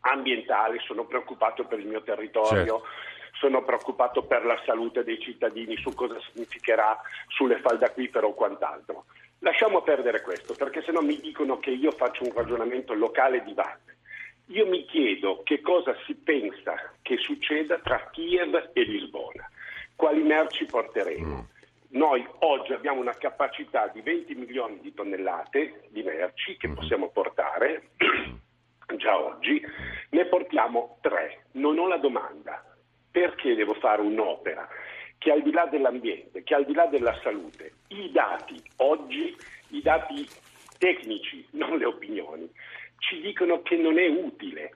ambientale, 0.00 0.78
sono 0.80 1.04
preoccupato 1.06 1.64
per 1.64 1.78
il 1.78 1.86
mio 1.86 2.02
territorio. 2.02 2.80
Certo 2.80 3.12
sono 3.36 3.64
preoccupato 3.64 4.22
per 4.22 4.44
la 4.44 4.60
salute 4.64 5.04
dei 5.04 5.18
cittadini, 5.18 5.76
su 5.76 5.92
cosa 5.94 6.16
significherà 6.30 6.98
sulle 7.28 7.60
falde 7.60 7.86
acquifere 7.86 8.26
o 8.26 8.32
quant'altro. 8.32 9.06
Lasciamo 9.40 9.82
perdere 9.82 10.22
questo, 10.22 10.54
perché 10.54 10.82
se 10.82 10.92
no 10.92 11.02
mi 11.02 11.20
dicono 11.20 11.58
che 11.58 11.70
io 11.70 11.90
faccio 11.90 12.24
un 12.24 12.32
ragionamento 12.32 12.94
locale 12.94 13.42
di 13.42 13.52
base. 13.52 13.98
Io 14.48 14.66
mi 14.66 14.84
chiedo 14.84 15.42
che 15.42 15.60
cosa 15.60 15.94
si 16.06 16.14
pensa 16.14 16.74
che 17.02 17.16
succeda 17.16 17.78
tra 17.78 18.08
Kiev 18.12 18.70
e 18.72 18.82
Lisbona, 18.82 19.48
quali 19.96 20.22
merci 20.22 20.64
porteremo. 20.64 21.48
Noi 21.94 22.26
oggi 22.40 22.72
abbiamo 22.72 23.00
una 23.00 23.16
capacità 23.16 23.86
di 23.86 24.00
20 24.00 24.34
milioni 24.34 24.80
di 24.80 24.92
tonnellate 24.92 25.84
di 25.90 26.02
merci 26.02 26.56
che 26.56 26.66
mm. 26.66 26.74
possiamo 26.74 27.08
portare, 27.10 27.90
già 28.96 29.16
oggi, 29.16 29.64
ne 30.10 30.24
portiamo 30.26 30.98
3. 31.02 31.44
Non 31.52 31.78
ho 31.78 31.86
la 31.86 31.98
domanda. 31.98 32.64
Perché 33.12 33.54
devo 33.54 33.74
fare 33.74 34.02
un'opera 34.02 34.68
che 35.18 35.30
al 35.30 35.42
di 35.42 35.52
là 35.52 35.66
dell'ambiente, 35.66 36.42
che 36.42 36.54
al 36.56 36.64
di 36.64 36.74
là 36.74 36.86
della 36.86 37.16
salute, 37.22 37.74
i 37.88 38.10
dati 38.10 38.60
oggi, 38.78 39.36
i 39.68 39.80
dati 39.80 40.28
tecnici, 40.78 41.46
non 41.50 41.78
le 41.78 41.84
opinioni, 41.84 42.50
ci 42.98 43.20
dicono 43.20 43.62
che 43.62 43.76
non 43.76 43.98
è 43.98 44.08
utile. 44.08 44.74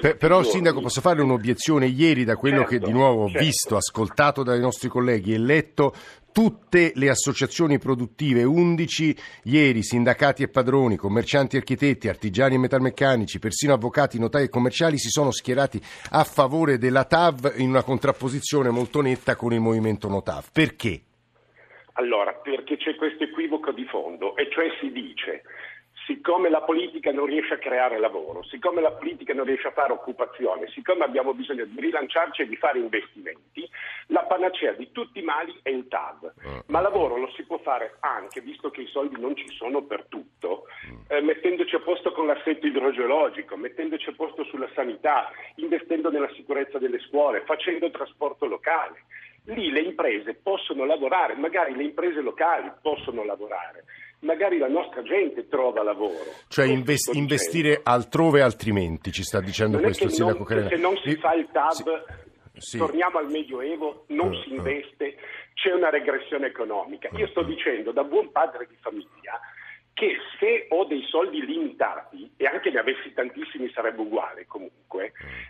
Per, 0.00 0.16
però, 0.16 0.42
Sindaco, 0.42 0.80
posso 0.80 1.02
fare 1.02 1.20
un'obiezione? 1.20 1.86
Ieri, 1.86 2.24
da 2.24 2.36
quello 2.36 2.60
certo, 2.60 2.70
che 2.70 2.78
di 2.78 2.90
nuovo 2.90 3.24
ho 3.24 3.28
certo. 3.28 3.44
visto, 3.44 3.76
ascoltato 3.76 4.42
dai 4.42 4.60
nostri 4.60 4.88
colleghi 4.88 5.34
e 5.34 5.38
letto, 5.38 5.92
tutte 6.32 6.92
le 6.94 7.10
associazioni 7.10 7.78
produttive, 7.78 8.44
11 8.44 9.16
ieri, 9.44 9.82
sindacati 9.82 10.42
e 10.42 10.48
padroni, 10.48 10.96
commercianti 10.96 11.56
e 11.56 11.58
architetti, 11.58 12.08
artigiani 12.08 12.54
e 12.54 12.58
metalmeccanici, 12.58 13.38
persino 13.38 13.74
avvocati, 13.74 14.18
notai 14.18 14.44
e 14.44 14.48
commerciali 14.48 14.98
si 14.98 15.10
sono 15.10 15.30
schierati 15.30 15.80
a 16.12 16.24
favore 16.24 16.78
della 16.78 17.04
TAV 17.04 17.54
in 17.56 17.68
una 17.68 17.82
contrapposizione 17.82 18.70
molto 18.70 19.02
netta 19.02 19.36
con 19.36 19.52
il 19.52 19.60
movimento 19.60 20.08
Notav. 20.08 20.50
Perché? 20.50 21.02
Allora, 21.94 22.32
perché 22.32 22.76
c'è 22.76 22.94
questo 22.94 23.24
equivoco 23.24 23.72
di 23.72 23.84
fondo, 23.84 24.36
e 24.36 24.48
cioè 24.50 24.68
si 24.80 24.92
dice 24.92 25.42
siccome 26.06 26.48
la 26.48 26.62
politica 26.62 27.10
non 27.10 27.26
riesce 27.26 27.54
a 27.54 27.58
creare 27.58 27.98
lavoro, 27.98 28.42
siccome 28.44 28.80
la 28.80 28.92
politica 28.92 29.34
non 29.34 29.44
riesce 29.44 29.68
a 29.68 29.72
fare 29.72 29.92
occupazione, 29.92 30.68
siccome 30.68 31.04
abbiamo 31.04 31.34
bisogno 31.34 31.64
di 31.64 31.80
rilanciarci 31.80 32.42
e 32.42 32.46
di 32.46 32.56
fare 32.56 32.78
investimenti, 32.78 33.68
la 34.06 34.22
panacea 34.22 34.72
di 34.72 34.92
tutti 34.92 35.18
i 35.18 35.22
mali 35.22 35.58
è 35.62 35.70
il 35.70 35.88
TAV. 35.88 36.32
Ah. 36.44 36.62
Ma 36.68 36.80
lavoro 36.80 37.16
lo 37.16 37.30
si 37.32 37.44
può 37.44 37.58
fare 37.58 37.96
anche, 38.00 38.40
visto 38.40 38.70
che 38.70 38.82
i 38.82 38.86
soldi 38.86 39.20
non 39.20 39.34
ci 39.36 39.48
sono 39.48 39.82
per 39.82 40.06
tutto, 40.08 40.66
mm. 40.86 40.96
eh, 41.08 41.20
mettendoci 41.20 41.74
a 41.74 41.80
posto 41.80 42.12
con 42.12 42.26
l'assetto 42.26 42.66
idrogeologico, 42.66 43.56
mettendoci 43.56 44.08
a 44.08 44.14
posto 44.16 44.44
sulla 44.44 44.68
sanità, 44.74 45.30
investendo 45.56 46.10
nella 46.10 46.30
sicurezza 46.34 46.78
delle 46.78 47.00
scuole, 47.00 47.42
facendo 47.44 47.90
trasporto 47.90 48.46
locale. 48.46 49.04
Lì 49.48 49.70
le 49.70 49.80
imprese 49.80 50.34
possono 50.34 50.84
lavorare, 50.84 51.36
magari 51.36 51.74
le 51.74 51.84
imprese 51.84 52.20
locali 52.20 52.70
possono 52.82 53.24
lavorare 53.24 53.84
magari 54.20 54.58
la 54.58 54.68
nostra 54.68 55.02
gente 55.02 55.48
trova 55.48 55.82
lavoro. 55.82 56.24
Cioè 56.48 56.66
invest- 56.66 57.14
investire 57.14 57.80
altrove 57.82 58.42
altrimenti, 58.42 59.12
ci 59.12 59.22
sta 59.22 59.40
dicendo 59.40 59.76
non 59.76 59.84
questo 59.84 60.08
sindaco 60.08 60.44
Carena. 60.44 60.68
Se 60.68 60.76
non 60.76 60.96
si 60.98 61.16
fa 61.16 61.34
il 61.34 61.48
TAB, 61.50 62.04
sì. 62.56 62.78
torniamo 62.78 63.18
al 63.18 63.30
Medioevo, 63.30 64.04
non 64.08 64.32
uh, 64.32 64.42
si 64.42 64.54
investe, 64.54 65.16
c'è 65.54 65.72
una 65.72 65.90
regressione 65.90 66.46
economica. 66.46 67.08
Io 67.16 67.26
sto 67.28 67.42
dicendo 67.42 67.92
da 67.92 68.04
buon 68.04 68.30
padre 68.32 68.66
di 68.68 68.76
famiglia 68.80 69.40
che 69.96 70.16
se 70.38 70.66
ho 70.68 70.84
dei 70.84 71.02
soldi 71.08 71.42
limitati, 71.42 72.30
e 72.36 72.44
anche 72.44 72.70
ne 72.70 72.80
avessi 72.80 73.14
tantissimi 73.14 73.70
sarebbe 73.70 74.02
uguale 74.02 74.44
comunque, 74.46 74.84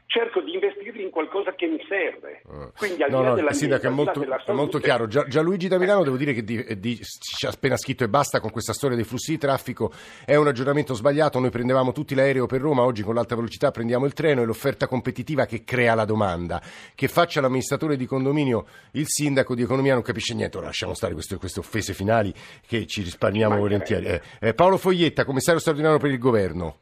cerco 0.07 0.41
di 0.41 0.55
investirli 0.55 1.03
in 1.03 1.11
qualcosa 1.11 1.55
che 1.55 1.67
mi 1.67 1.85
serve. 1.89 2.43
Quindi 2.77 3.03
al 3.03 3.11
no, 3.11 3.19
di 3.19 3.23
là 3.23 3.29
no, 3.31 3.35
della 3.35 3.53
Sindaco, 3.53 3.87
è 3.87 3.91
molto, 3.91 4.21
salute, 4.21 4.43
è 4.47 4.53
molto 4.53 4.79
chiaro. 4.79 5.07
Gia, 5.07 5.27
Gianluigi 5.27 5.69
da 5.69 5.79
Milano 5.79 6.05
devo 6.05 6.17
dire 6.17 6.33
che 6.33 6.43
di, 6.43 6.65
di, 6.79 6.97
ci 6.97 7.47
ha 7.47 7.51
appena 7.51 7.77
scritto 7.77 8.05
e 8.05 8.09
basta 8.09 8.41
con 8.41 8.51
questa 8.51 8.73
storia 8.73 8.97
dei 8.97 9.05
flussi 9.05 9.33
di 9.33 9.39
traffico, 9.39 9.93
è 10.25 10.35
un 10.37 10.45
ragionamento 10.45 10.95
sbagliato, 10.95 11.39
noi 11.39 11.51
prendevamo 11.51 11.93
tutti 11.93 12.15
l'aereo 12.15 12.47
per 12.47 12.61
Roma, 12.61 12.83
oggi 12.83 13.03
con 13.03 13.15
l'alta 13.15 13.35
velocità 13.35 13.71
prendiamo 13.71 14.07
il 14.07 14.13
treno, 14.13 14.43
è 14.43 14.45
l'offerta 14.45 14.87
competitiva 14.87 15.45
che 15.45 15.65
crea 15.65 15.95
la 15.95 16.05
domanda. 16.05 16.63
Che 16.95 17.09
faccia 17.09 17.41
l'amministratore 17.41 17.97
di 17.97 18.07
condominio, 18.07 18.67
il 18.93 19.07
sindaco 19.07 19.55
di 19.55 19.63
economia 19.63 19.95
non 19.95 20.03
capisce 20.03 20.35
niente, 20.35 20.57
ora 20.57 20.67
lasciamo 20.67 20.95
stare 20.95 21.13
queste, 21.13 21.37
queste 21.37 21.61
offese 21.61 21.93
finali 21.93 22.33
che 22.67 22.87
ci 22.87 23.03
risparmiamo 23.03 23.57
volentieri. 23.57 24.07
Eh. 24.07 24.21
Eh, 24.41 24.55
Paolo 24.55 24.77
Foglietta, 24.77 25.25
commissario 25.25 25.61
straordinario 25.61 25.99
per 25.99 26.11
il 26.11 26.19
governo. 26.19 26.79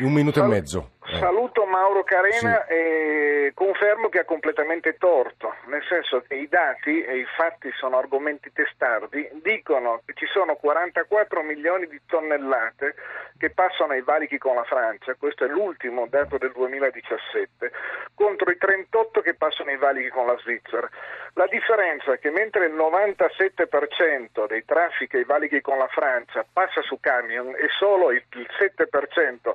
Un 0.00 0.12
minuto 0.12 0.40
Sal- 0.40 0.48
e 0.48 0.54
mezzo. 0.54 0.90
Eh. 1.04 1.18
Saluto 1.18 1.66
Mauro 1.70 2.02
Carena 2.02 2.64
sì. 2.66 2.72
e 2.74 3.52
confermo 3.54 4.08
che 4.08 4.18
ha 4.18 4.24
completamente 4.24 4.96
torto, 4.98 5.54
nel 5.66 5.82
senso 5.88 6.22
che 6.26 6.34
i 6.34 6.48
dati 6.48 7.02
e 7.02 7.18
i 7.18 7.26
fatti 7.36 7.70
sono 7.76 7.96
argomenti 7.96 8.52
testardi, 8.52 9.28
dicono 9.42 10.02
che 10.04 10.12
ci 10.14 10.26
sono 10.26 10.56
44 10.56 11.42
milioni 11.42 11.86
di 11.86 12.00
tonnellate 12.06 12.94
che 13.38 13.50
passano 13.50 13.92
ai 13.92 14.02
valichi 14.02 14.36
con 14.36 14.56
la 14.56 14.64
Francia, 14.64 15.14
questo 15.14 15.44
è 15.44 15.48
l'ultimo 15.48 16.06
dato 16.10 16.36
del 16.36 16.52
2017, 16.52 17.70
contro 18.14 18.50
i 18.50 18.58
38 18.58 19.20
che 19.22 19.34
passano 19.34 19.70
ai 19.70 19.78
valichi 19.78 20.10
con 20.10 20.26
la 20.26 20.36
Svizzera. 20.38 20.88
La 21.34 21.46
differenza 21.46 22.12
è 22.12 22.18
che 22.18 22.30
mentre 22.30 22.66
il 22.66 22.74
97% 22.74 24.46
dei 24.46 24.64
traffici 24.64 25.16
ai 25.16 25.24
valichi 25.24 25.60
con 25.60 25.78
la 25.78 25.88
Francia 25.88 26.44
passa 26.52 26.82
su 26.82 26.98
camion 27.00 27.54
e 27.54 27.68
solo 27.78 28.10
il 28.10 28.24
7% 28.28 29.54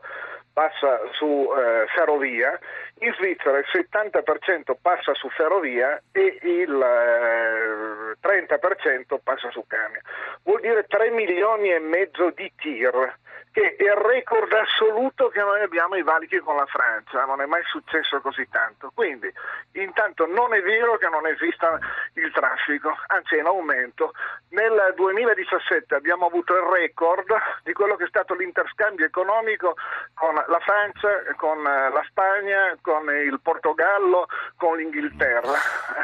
passa 0.55 1.01
su 1.11 1.25
eh, 1.51 1.85
ferrovia, 2.05 2.57
in 2.99 3.13
Svizzera 3.13 3.57
il 3.57 3.65
70% 3.71 4.75
passa 4.79 5.13
su 5.15 5.27
ferrovia 5.29 6.01
e 6.11 6.37
il 6.43 6.71
eh, 6.71 8.15
30% 8.21 9.17
passa 9.23 9.49
su 9.49 9.65
camion. 9.67 10.01
Vuol 10.43 10.61
dire 10.61 10.85
3 10.87 11.09
milioni 11.09 11.71
e 11.71 11.79
mezzo 11.79 12.29
di 12.29 12.51
tir 12.55 13.17
che 13.55 13.77
è 13.77 13.83
il 13.83 13.95
record 13.95 14.51
assoluto 14.51 15.29
che 15.29 15.39
noi 15.39 15.61
abbiamo 15.61 15.93
ai 15.93 16.03
valichi 16.03 16.39
con 16.39 16.57
la 16.57 16.65
Francia, 16.65 17.23
non 17.23 17.39
è 17.39 17.45
mai 17.45 17.63
successo 17.63 18.19
così 18.19 18.45
tanto. 18.51 18.91
Quindi, 18.93 19.31
intanto 19.79 20.25
non 20.25 20.53
è 20.53 20.61
vero 20.61 20.97
che 20.97 21.07
non 21.07 21.25
esista 21.25 21.79
il 22.15 22.33
traffico, 22.33 22.93
anzi 23.07 23.35
è 23.35 23.39
in 23.39 23.45
aumento. 23.45 24.11
Nel 24.49 24.91
2017 24.97 25.95
abbiamo 25.95 26.25
avuto 26.25 26.53
il 26.53 26.63
record 26.63 27.31
di 27.63 27.71
quello 27.71 27.95
che 27.95 28.03
è 28.03 28.07
stato 28.09 28.33
l'interscambio 28.33 29.05
economico 29.05 29.75
con 30.13 30.33
la 30.33 30.59
Francia, 30.59 31.23
con 31.37 31.63
la 31.63 32.03
Spagna, 32.09 32.75
con 32.81 33.07
il 33.07 33.39
Portogallo, 33.41 34.27
con 34.57 34.75
l'Inghilterra. 34.75 35.55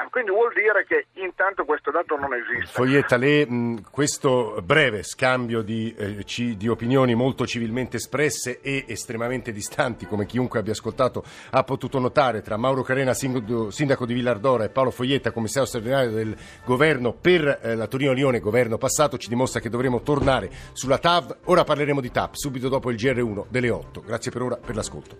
Quindi 0.09 0.31
vuol 0.31 0.53
dire 0.53 0.85
che 0.85 1.07
intanto 1.15 1.65
questo 1.65 1.91
dato 1.91 2.15
non 2.15 2.33
esiste. 2.33 2.71
Foglietta, 2.71 3.17
le, 3.17 3.45
mh, 3.45 3.91
questo 3.91 4.61
breve 4.63 5.03
scambio 5.03 5.61
di, 5.61 5.93
eh, 5.97 6.23
ci, 6.23 6.55
di 6.55 6.69
opinioni 6.69 7.13
molto 7.13 7.39
molto 7.41 7.45
civilmente 7.45 7.97
espresse 7.97 8.59
e 8.61 8.85
estremamente 8.87 9.51
distanti, 9.51 10.05
come 10.05 10.25
chiunque 10.25 10.59
abbia 10.59 10.73
ascoltato 10.73 11.23
ha 11.51 11.63
potuto 11.63 11.99
notare, 11.99 12.41
tra 12.41 12.57
Mauro 12.57 12.83
Carena, 12.83 13.13
sindaco 13.13 14.05
di 14.05 14.13
Villardora, 14.13 14.63
e 14.63 14.69
Paolo 14.69 14.91
Foglietta, 14.91 15.31
commissario 15.31 15.67
straordinario 15.67 16.11
del 16.11 16.35
governo 16.65 17.13
per 17.13 17.59
eh, 17.61 17.75
la 17.75 17.87
Torino-Lione, 17.87 18.39
governo 18.39 18.77
passato, 18.77 19.17
ci 19.17 19.29
dimostra 19.29 19.59
che 19.59 19.69
dovremo 19.69 20.01
tornare 20.01 20.49
sulla 20.73 20.97
TAV. 20.97 21.37
Ora 21.45 21.63
parleremo 21.63 22.01
di 22.01 22.11
TAP, 22.11 22.35
subito 22.35 22.69
dopo 22.69 22.91
il 22.91 22.97
GR1 22.97 23.45
delle 23.49 23.69
8. 23.69 24.03
Grazie 24.05 24.31
per 24.31 24.41
ora 24.41 24.57
per 24.57 24.75
l'ascolto. 24.75 25.17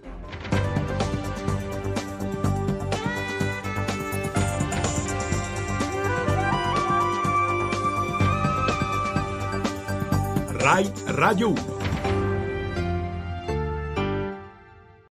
RAI 10.62 10.92
Radio 11.06 11.50
1 11.50 11.81